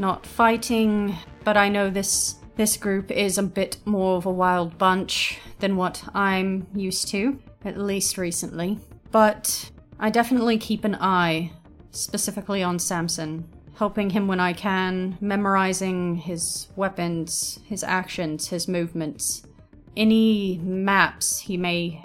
not 0.00 0.26
fighting, 0.26 1.16
but 1.44 1.56
I 1.56 1.68
know 1.68 1.90
this 1.90 2.36
this 2.56 2.76
group 2.76 3.10
is 3.10 3.38
a 3.38 3.42
bit 3.42 3.78
more 3.84 4.16
of 4.16 4.26
a 4.26 4.32
wild 4.32 4.76
bunch 4.76 5.38
than 5.60 5.76
what 5.76 6.02
I'm 6.14 6.66
used 6.74 7.08
to, 7.08 7.38
at 7.64 7.78
least 7.78 8.18
recently. 8.18 8.78
But 9.10 9.70
I 9.98 10.10
definitely 10.10 10.58
keep 10.58 10.84
an 10.84 10.96
eye 10.96 11.52
specifically 11.92 12.62
on 12.62 12.78
Samson, 12.78 13.48
helping 13.76 14.10
him 14.10 14.28
when 14.28 14.40
I 14.40 14.52
can, 14.52 15.16
memorizing 15.20 16.16
his 16.16 16.68
weapons, 16.76 17.60
his 17.64 17.82
actions, 17.82 18.48
his 18.48 18.68
movements, 18.68 19.42
any 19.96 20.58
maps 20.58 21.38
he 21.38 21.56
may 21.56 22.04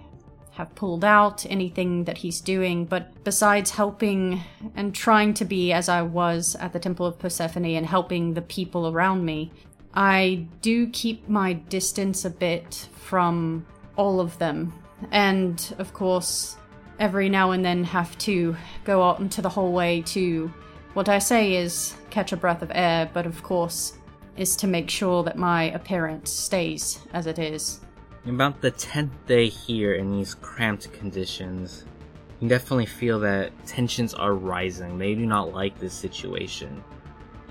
have 0.55 0.73
pulled 0.75 1.03
out, 1.03 1.45
anything 1.49 2.05
that 2.05 2.17
he's 2.17 2.39
doing, 2.39 2.85
but 2.85 3.23
besides 3.23 3.71
helping 3.71 4.41
and 4.75 4.95
trying 4.95 5.33
to 5.35 5.45
be 5.45 5.73
as 5.73 5.89
I 5.89 6.01
was 6.01 6.55
at 6.55 6.71
the 6.71 6.79
Temple 6.79 7.05
of 7.05 7.19
Persephone 7.19 7.65
and 7.65 7.85
helping 7.85 8.33
the 8.33 8.41
people 8.41 8.87
around 8.87 9.25
me, 9.25 9.51
I 9.93 10.47
do 10.61 10.87
keep 10.87 11.27
my 11.27 11.53
distance 11.53 12.23
a 12.23 12.29
bit 12.29 12.87
from 12.95 13.65
all 13.97 14.21
of 14.21 14.37
them. 14.37 14.73
And 15.11 15.75
of 15.77 15.93
course, 15.93 16.55
every 16.99 17.27
now 17.27 17.51
and 17.51 17.63
then 17.63 17.83
have 17.83 18.17
to 18.19 18.55
go 18.85 19.03
out 19.03 19.19
into 19.19 19.41
the 19.41 19.49
hallway 19.49 20.01
to 20.03 20.53
what 20.93 21.09
I 21.09 21.19
say 21.19 21.55
is 21.55 21.95
catch 22.09 22.31
a 22.31 22.37
breath 22.37 22.61
of 22.61 22.71
air, 22.73 23.09
but 23.13 23.25
of 23.25 23.43
course, 23.43 23.97
is 24.37 24.55
to 24.57 24.67
make 24.67 24.89
sure 24.89 25.23
that 25.23 25.37
my 25.37 25.63
appearance 25.71 26.31
stays 26.31 26.99
as 27.11 27.27
it 27.27 27.39
is. 27.39 27.81
About 28.27 28.59
the 28.59 28.71
10th 28.71 29.11
day 29.27 29.49
here 29.49 29.93
in 29.93 30.11
these 30.11 30.33
cramped 30.33 30.91
conditions, 30.93 31.85
you 31.85 32.39
can 32.39 32.47
definitely 32.47 32.87
feel 32.87 33.19
that 33.19 33.51
tensions 33.67 34.15
are 34.15 34.33
rising. 34.33 34.97
They 34.97 35.13
do 35.13 35.27
not 35.27 35.53
like 35.53 35.77
this 35.77 35.93
situation. 35.93 36.83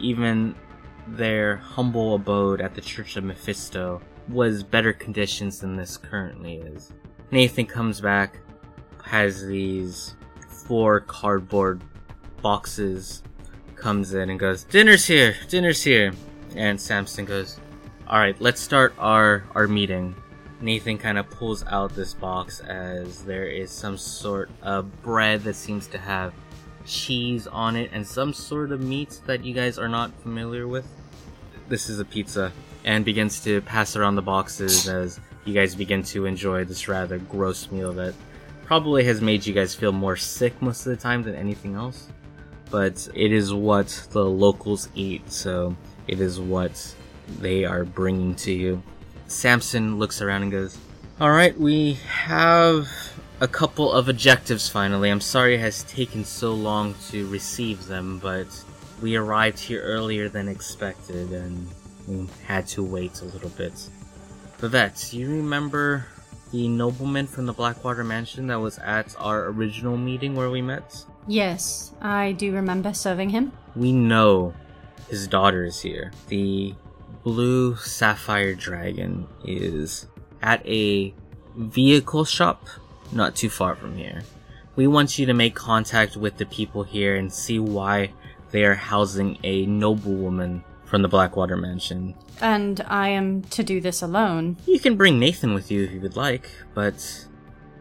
Even 0.00 0.56
their 1.06 1.56
humble 1.56 2.16
abode 2.16 2.60
at 2.60 2.74
the 2.74 2.80
Church 2.80 3.16
of 3.16 3.22
Mephisto 3.22 4.00
was 4.28 4.64
better 4.64 4.92
conditions 4.92 5.60
than 5.60 5.76
this 5.76 5.96
currently 5.96 6.56
is. 6.56 6.92
Nathan 7.30 7.66
comes 7.66 8.00
back, 8.00 8.40
has 9.04 9.46
these 9.46 10.16
four 10.66 11.00
cardboard 11.00 11.82
boxes, 12.42 13.22
comes 13.76 14.12
in 14.12 14.28
and 14.28 14.40
goes, 14.40 14.64
Dinner's 14.64 15.06
here, 15.06 15.36
dinner's 15.48 15.84
here. 15.84 16.12
And 16.56 16.80
Samson 16.80 17.26
goes, 17.26 17.60
Alright, 18.08 18.40
let's 18.40 18.60
start 18.60 18.92
our, 18.98 19.44
our 19.54 19.68
meeting. 19.68 20.16
Nathan 20.60 20.98
kind 20.98 21.18
of 21.18 21.28
pulls 21.30 21.64
out 21.66 21.94
this 21.94 22.14
box 22.14 22.60
as 22.60 23.24
there 23.24 23.46
is 23.46 23.70
some 23.70 23.98
sort 23.98 24.50
of 24.62 25.02
bread 25.02 25.42
that 25.42 25.54
seems 25.54 25.86
to 25.88 25.98
have 25.98 26.32
cheese 26.86 27.46
on 27.46 27.76
it 27.76 27.90
and 27.92 28.06
some 28.06 28.32
sort 28.32 28.72
of 28.72 28.80
meat 28.80 29.20
that 29.26 29.44
you 29.44 29.54
guys 29.54 29.78
are 29.78 29.88
not 29.88 30.12
familiar 30.22 30.68
with. 30.68 30.86
This 31.68 31.88
is 31.88 31.98
a 31.98 32.04
pizza 32.04 32.52
and 32.84 33.04
begins 33.04 33.40
to 33.44 33.60
pass 33.62 33.96
around 33.96 34.16
the 34.16 34.22
boxes 34.22 34.86
as 34.88 35.18
you 35.44 35.54
guys 35.54 35.74
begin 35.74 36.02
to 36.02 36.26
enjoy 36.26 36.64
this 36.64 36.88
rather 36.88 37.18
gross 37.18 37.70
meal 37.70 37.92
that 37.94 38.14
probably 38.64 39.04
has 39.04 39.20
made 39.20 39.44
you 39.44 39.52
guys 39.52 39.74
feel 39.74 39.92
more 39.92 40.16
sick 40.16 40.60
most 40.62 40.86
of 40.86 40.90
the 40.90 40.96
time 40.96 41.22
than 41.22 41.34
anything 41.34 41.74
else. 41.74 42.08
But 42.70 43.08
it 43.14 43.32
is 43.32 43.52
what 43.52 43.88
the 44.10 44.24
locals 44.24 44.88
eat, 44.94 45.30
so 45.30 45.76
it 46.08 46.20
is 46.20 46.40
what 46.40 46.94
they 47.38 47.64
are 47.64 47.84
bringing 47.84 48.34
to 48.36 48.52
you. 48.52 48.82
Samson 49.34 49.98
looks 49.98 50.22
around 50.22 50.42
and 50.42 50.52
goes, 50.52 50.78
Alright, 51.20 51.58
we 51.58 51.94
have 52.08 52.88
a 53.40 53.48
couple 53.48 53.92
of 53.92 54.08
objectives 54.08 54.68
finally. 54.68 55.10
I'm 55.10 55.20
sorry 55.20 55.56
it 55.56 55.60
has 55.60 55.82
taken 55.84 56.24
so 56.24 56.54
long 56.54 56.94
to 57.10 57.28
receive 57.28 57.86
them, 57.86 58.20
but 58.20 58.46
we 59.02 59.16
arrived 59.16 59.58
here 59.58 59.82
earlier 59.82 60.28
than 60.28 60.48
expected 60.48 61.32
and 61.32 61.68
we 62.06 62.28
had 62.46 62.66
to 62.68 62.82
wait 62.82 63.20
a 63.20 63.24
little 63.24 63.50
bit. 63.50 63.72
Vivet, 64.58 65.12
you 65.12 65.28
remember 65.28 66.06
the 66.52 66.68
nobleman 66.68 67.26
from 67.26 67.46
the 67.46 67.52
Blackwater 67.52 68.04
Mansion 68.04 68.46
that 68.46 68.60
was 68.60 68.78
at 68.78 69.16
our 69.18 69.46
original 69.46 69.96
meeting 69.96 70.36
where 70.36 70.50
we 70.50 70.62
met? 70.62 71.04
Yes, 71.26 71.92
I 72.00 72.32
do 72.32 72.52
remember 72.54 72.94
serving 72.94 73.30
him. 73.30 73.52
We 73.74 73.92
know 73.92 74.54
his 75.08 75.26
daughter 75.26 75.64
is 75.64 75.80
here. 75.80 76.12
The 76.28 76.74
blue 77.24 77.74
sapphire 77.76 78.54
dragon 78.54 79.26
is 79.44 80.06
at 80.42 80.64
a 80.66 81.12
vehicle 81.56 82.24
shop 82.24 82.68
not 83.12 83.34
too 83.34 83.48
far 83.48 83.74
from 83.74 83.96
here. 83.96 84.22
We 84.76 84.86
want 84.86 85.18
you 85.18 85.26
to 85.26 85.34
make 85.34 85.54
contact 85.54 86.16
with 86.16 86.36
the 86.36 86.46
people 86.46 86.82
here 86.82 87.16
and 87.16 87.32
see 87.32 87.58
why 87.58 88.12
they 88.50 88.64
are 88.64 88.74
housing 88.74 89.38
a 89.42 89.66
noblewoman 89.66 90.62
from 90.84 91.02
the 91.02 91.08
Blackwater 91.08 91.56
Mansion. 91.56 92.14
And 92.40 92.84
I 92.88 93.08
am 93.08 93.42
to 93.42 93.62
do 93.62 93.80
this 93.80 94.02
alone. 94.02 94.56
You 94.66 94.78
can 94.78 94.96
bring 94.96 95.18
Nathan 95.18 95.54
with 95.54 95.70
you 95.70 95.84
if 95.84 95.92
you 95.92 96.00
would 96.00 96.16
like, 96.16 96.50
but 96.74 97.26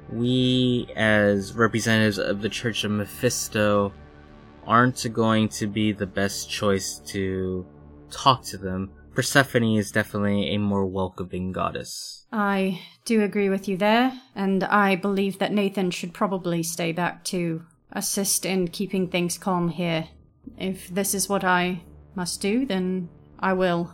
we, 0.10 0.88
as 0.96 1.54
representatives 1.54 2.20
of 2.20 2.42
the 2.42 2.50
Church 2.50 2.84
of 2.84 2.92
Mephisto, 2.92 3.92
aren't 4.66 5.06
going 5.12 5.50
to 5.50 5.68
be 5.68 5.92
the 5.92 6.06
best 6.06 6.50
choice 6.50 7.00
to 7.08 7.66
talk 8.10 8.44
to 8.44 8.58
them. 8.58 8.92
Persephone 9.14 9.78
is 9.78 9.92
definitely 9.92 10.54
a 10.54 10.58
more 10.58 10.86
welcoming 10.86 11.52
goddess. 11.52 12.26
I 12.32 12.82
do 13.06 13.22
agree 13.22 13.50
with 13.50 13.68
you 13.68 13.78
there, 13.78 14.20
and 14.36 14.64
I 14.64 14.96
believe 14.96 15.38
that 15.40 15.54
Nathan 15.54 15.92
should 15.92 16.14
probably 16.14 16.64
stay 16.64 16.92
back 16.92 17.24
to 17.26 17.64
assist 17.92 18.46
in 18.46 18.70
keeping 18.70 19.08
things 19.08 19.38
calm 19.38 19.70
here. 19.70 20.10
If 20.58 20.88
this 20.88 21.14
is 21.14 21.30
what 21.30 21.44
I 21.44 21.84
must 22.16 22.42
do, 22.42 22.66
then 22.66 23.10
I 23.40 23.54
will. 23.54 23.92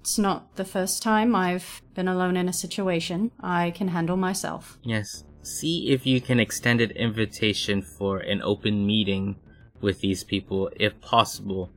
It's 0.00 0.18
not 0.18 0.56
the 0.56 0.64
first 0.64 1.02
time 1.02 1.34
I've 1.34 1.80
been 1.94 2.08
alone 2.08 2.36
in 2.36 2.48
a 2.48 2.52
situation. 2.52 3.30
I 3.40 3.70
can 3.70 3.88
handle 3.88 4.16
myself. 4.16 4.78
Yes. 4.82 5.24
See 5.42 5.90
if 5.90 6.06
you 6.06 6.20
can 6.20 6.38
extend 6.38 6.82
an 6.82 6.90
invitation 6.90 7.80
for 7.80 8.18
an 8.18 8.42
open 8.42 8.86
meeting 8.86 9.36
with 9.80 10.00
these 10.00 10.22
people, 10.22 10.70
if 10.76 11.00
possible. 11.00 11.70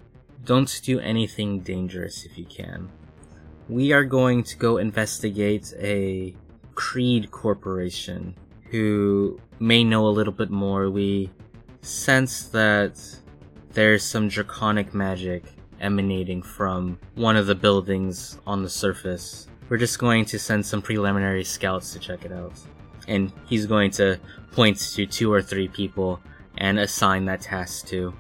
Don't 0.46 0.82
do 0.84 1.00
anything 1.00 1.62
dangerous 1.62 2.26
if 2.26 2.38
you 2.38 2.46
can. 2.46 2.90
We 3.70 3.94
are 3.94 4.04
going 4.04 4.44
to 4.44 4.58
go 4.58 4.78
investigate 4.78 5.74
a 5.80 6.36
Creed 6.76 7.32
Corporation 7.32 8.36
who 8.70 9.40
may 9.60 9.86
know 9.86 10.06
a 10.06 10.10
little 10.10 10.34
bit 10.34 10.50
more. 10.50 10.90
We 10.90 11.30
sense 11.82 12.44
that 12.50 13.00
there's 13.72 14.04
some 14.04 14.28
draconic 14.28 14.94
magic 14.94 15.44
emanating 15.80 16.42
from 16.42 17.00
one 17.16 17.38
of 17.38 17.46
the 17.46 17.56
buildings 17.56 18.38
on 18.46 18.64
the 18.64 18.70
surface. 18.70 19.48
We're 19.70 19.78
just 19.78 19.98
going 19.98 20.26
to 20.26 20.40
send 20.40 20.66
some 20.66 20.82
preliminary 20.82 21.44
scouts 21.44 21.94
to 21.94 22.00
check 22.00 22.26
it 22.26 22.32
out. 22.34 22.54
And 23.08 23.32
he's 23.48 23.66
going 23.66 23.92
to 23.92 24.20
point 24.52 24.78
to 24.96 25.06
two 25.06 25.32
or 25.32 25.42
three 25.42 25.68
people 25.68 26.20
and 26.58 26.80
assign 26.80 27.26
that 27.26 27.42
task 27.42 27.88
to 27.88 28.14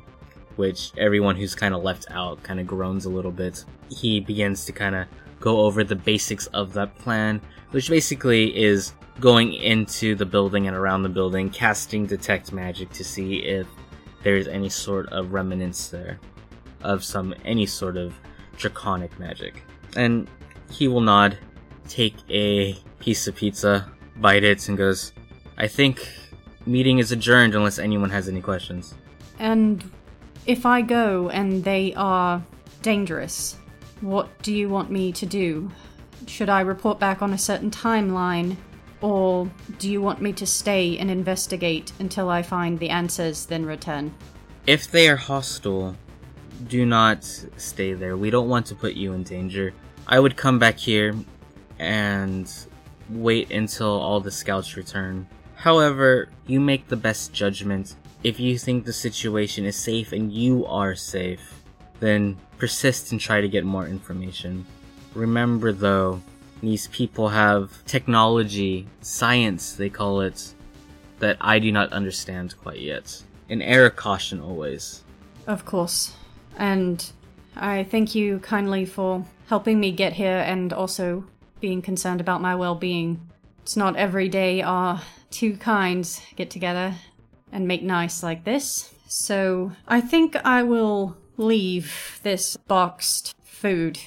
which 0.55 0.91
everyone 0.97 1.35
who's 1.35 1.55
kind 1.55 1.73
of 1.73 1.83
left 1.83 2.05
out 2.11 2.41
kind 2.43 2.59
of 2.59 2.67
groans 2.67 3.05
a 3.05 3.09
little 3.09 3.31
bit. 3.31 3.63
He 3.89 4.19
begins 4.19 4.65
to 4.65 4.71
kind 4.71 4.95
of 4.95 5.07
go 5.39 5.61
over 5.61 5.83
the 5.83 5.95
basics 5.95 6.47
of 6.47 6.73
that 6.73 6.97
plan, 6.97 7.41
which 7.71 7.89
basically 7.89 8.55
is 8.55 8.93
going 9.19 9.53
into 9.53 10.15
the 10.15 10.25
building 10.25 10.67
and 10.67 10.75
around 10.75 11.03
the 11.03 11.09
building, 11.09 11.49
casting 11.49 12.05
detect 12.05 12.51
magic 12.51 12.89
to 12.91 13.03
see 13.03 13.37
if 13.39 13.67
there's 14.23 14.47
any 14.47 14.69
sort 14.69 15.07
of 15.09 15.33
remnants 15.33 15.89
there 15.89 16.19
of 16.81 17.03
some 17.03 17.33
any 17.45 17.65
sort 17.65 17.97
of 17.97 18.13
draconic 18.57 19.17
magic. 19.19 19.63
And 19.95 20.27
he 20.71 20.87
will 20.87 21.01
nod, 21.01 21.37
take 21.87 22.15
a 22.29 22.75
piece 22.99 23.27
of 23.27 23.35
pizza, 23.35 23.91
bite 24.17 24.43
it, 24.43 24.67
and 24.67 24.77
goes, 24.77 25.13
I 25.57 25.67
think 25.67 26.07
meeting 26.65 26.99
is 26.99 27.11
adjourned 27.11 27.55
unless 27.55 27.79
anyone 27.79 28.09
has 28.09 28.27
any 28.27 28.41
questions. 28.41 28.95
And 29.39 29.83
if 30.45 30.65
I 30.65 30.81
go 30.81 31.29
and 31.29 31.63
they 31.63 31.93
are 31.95 32.43
dangerous, 32.81 33.57
what 34.01 34.29
do 34.41 34.53
you 34.53 34.69
want 34.69 34.91
me 34.91 35.11
to 35.13 35.25
do? 35.25 35.71
Should 36.27 36.49
I 36.49 36.61
report 36.61 36.99
back 36.99 37.21
on 37.21 37.33
a 37.33 37.37
certain 37.37 37.71
timeline? 37.71 38.57
Or 39.01 39.49
do 39.79 39.89
you 39.89 40.01
want 40.01 40.21
me 40.21 40.31
to 40.33 40.45
stay 40.45 40.97
and 40.97 41.11
investigate 41.11 41.91
until 41.99 42.29
I 42.29 42.41
find 42.41 42.79
the 42.79 42.89
answers, 42.89 43.45
then 43.45 43.65
return? 43.65 44.13
If 44.65 44.89
they 44.89 45.09
are 45.09 45.17
hostile, 45.17 45.95
do 46.67 46.85
not 46.85 47.25
stay 47.57 47.93
there. 47.93 48.15
We 48.15 48.29
don't 48.29 48.47
want 48.47 48.65
to 48.67 48.75
put 48.75 48.93
you 48.93 49.11
in 49.13 49.23
danger. 49.23 49.73
I 50.07 50.19
would 50.19 50.37
come 50.37 50.57
back 50.57 50.77
here 50.77 51.15
and 51.79 52.49
wait 53.09 53.51
until 53.51 53.89
all 53.89 54.21
the 54.21 54.31
scouts 54.31 54.77
return. 54.77 55.27
However, 55.55 56.29
you 56.47 56.61
make 56.61 56.87
the 56.87 56.95
best 56.95 57.33
judgment 57.33 57.95
If 58.23 58.39
you 58.39 58.57
think 58.57 58.85
the 58.85 58.93
situation 58.93 59.65
is 59.65 59.75
safe 59.75 60.13
and 60.13 60.31
you 60.31 60.65
are 60.65 60.95
safe, 60.95 61.61
then 61.99 62.37
persist 62.57 63.11
and 63.11 63.19
try 63.19 63.41
to 63.41 63.49
get 63.49 63.65
more 63.65 63.85
information. 63.85 64.65
Remember 65.13 65.73
though, 65.73 66.21
these 66.61 66.87
people 66.87 67.27
have 67.27 67.83
technology, 67.85 68.87
science 69.01 69.73
they 69.73 69.89
call 69.89 70.21
it, 70.21 70.53
that 71.19 71.35
I 71.41 71.59
do 71.59 71.69
not 71.69 71.91
understand 71.91 72.55
quite 72.61 72.79
yet. 72.79 73.21
And 73.49 73.61
err 73.61 73.89
caution 73.89 74.39
always. 74.39 75.03
Of 75.45 75.65
course. 75.65 76.13
And 76.57 77.05
I 77.57 77.83
thank 77.83 78.15
you 78.15 78.39
kindly 78.39 78.85
for 78.85 79.25
helping 79.47 79.81
me 79.81 79.91
get 79.91 80.13
here 80.13 80.43
and 80.47 80.71
also 80.71 81.25
being 81.59 81.81
concerned 81.81 82.21
about 82.21 82.41
my 82.41 82.55
well 82.55 82.75
being. 82.75 83.19
It's 83.63 83.75
not 83.75 83.97
every 83.97 84.29
day 84.29 84.61
our 84.61 85.01
two 85.29 85.57
kinds 85.57 86.21
get 86.37 86.49
together 86.49 86.95
and 87.53 87.67
make 87.67 87.83
nice 87.83 88.21
like 88.23 88.43
this. 88.43 88.93
So 89.07 89.71
I 89.87 90.01
think 90.01 90.35
I 90.43 90.63
will 90.63 91.15
leave 91.37 92.19
this 92.23 92.57
boxed 92.57 93.35
food 93.43 93.99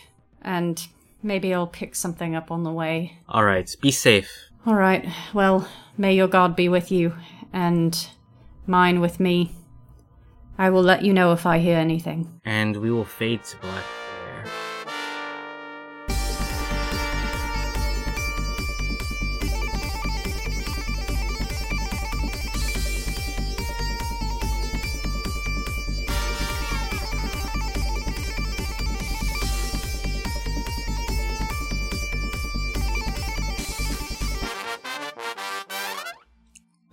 and 0.43 0.87
maybe 1.23 1.55
I'll 1.55 1.67
pick 1.67 1.95
something 1.95 2.35
up 2.35 2.51
on 2.51 2.65
the 2.65 2.73
way. 2.73 3.19
Alright, 3.29 3.75
be 3.81 3.93
safe. 3.93 4.31
Alright, 4.67 5.09
well, 5.33 5.69
may 5.97 6.15
your 6.15 6.29
God 6.29 6.57
be 6.57 6.69
with 6.69 6.91
you 6.91 7.15
and 7.53 8.09
mine 8.67 9.01
with 9.01 9.21
me. 9.21 9.53
I 10.59 10.71
will 10.71 10.83
let 10.83 11.05
you 11.05 11.13
know 11.13 11.33
if 11.33 11.47
I 11.47 11.59
hear 11.59 11.79
anything. 11.79 12.41
And 12.45 12.77
we 12.77 12.91
will 12.91 13.05
fade 13.05 13.45
to 13.45 13.57
black 13.59 13.85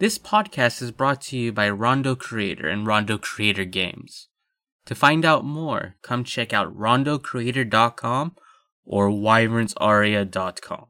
This 0.04 0.20
podcast 0.20 0.82
is 0.82 0.92
brought 0.92 1.22
to 1.22 1.38
you 1.38 1.54
by 1.54 1.70
Rondeau 1.70 2.18
Creator 2.18 2.68
and 2.68 2.86
Rondeau 2.86 3.18
Creator 3.18 3.64
Games. 3.64 4.28
To 4.88 4.96
find 4.96 5.24
out 5.24 5.46
more, 5.46 5.96
come 6.02 6.26
check 6.26 6.52
out 6.52 6.78
rondeaucreator.com 6.78 8.36
or 8.84 9.08
wyvernsaria.com. 9.08 10.88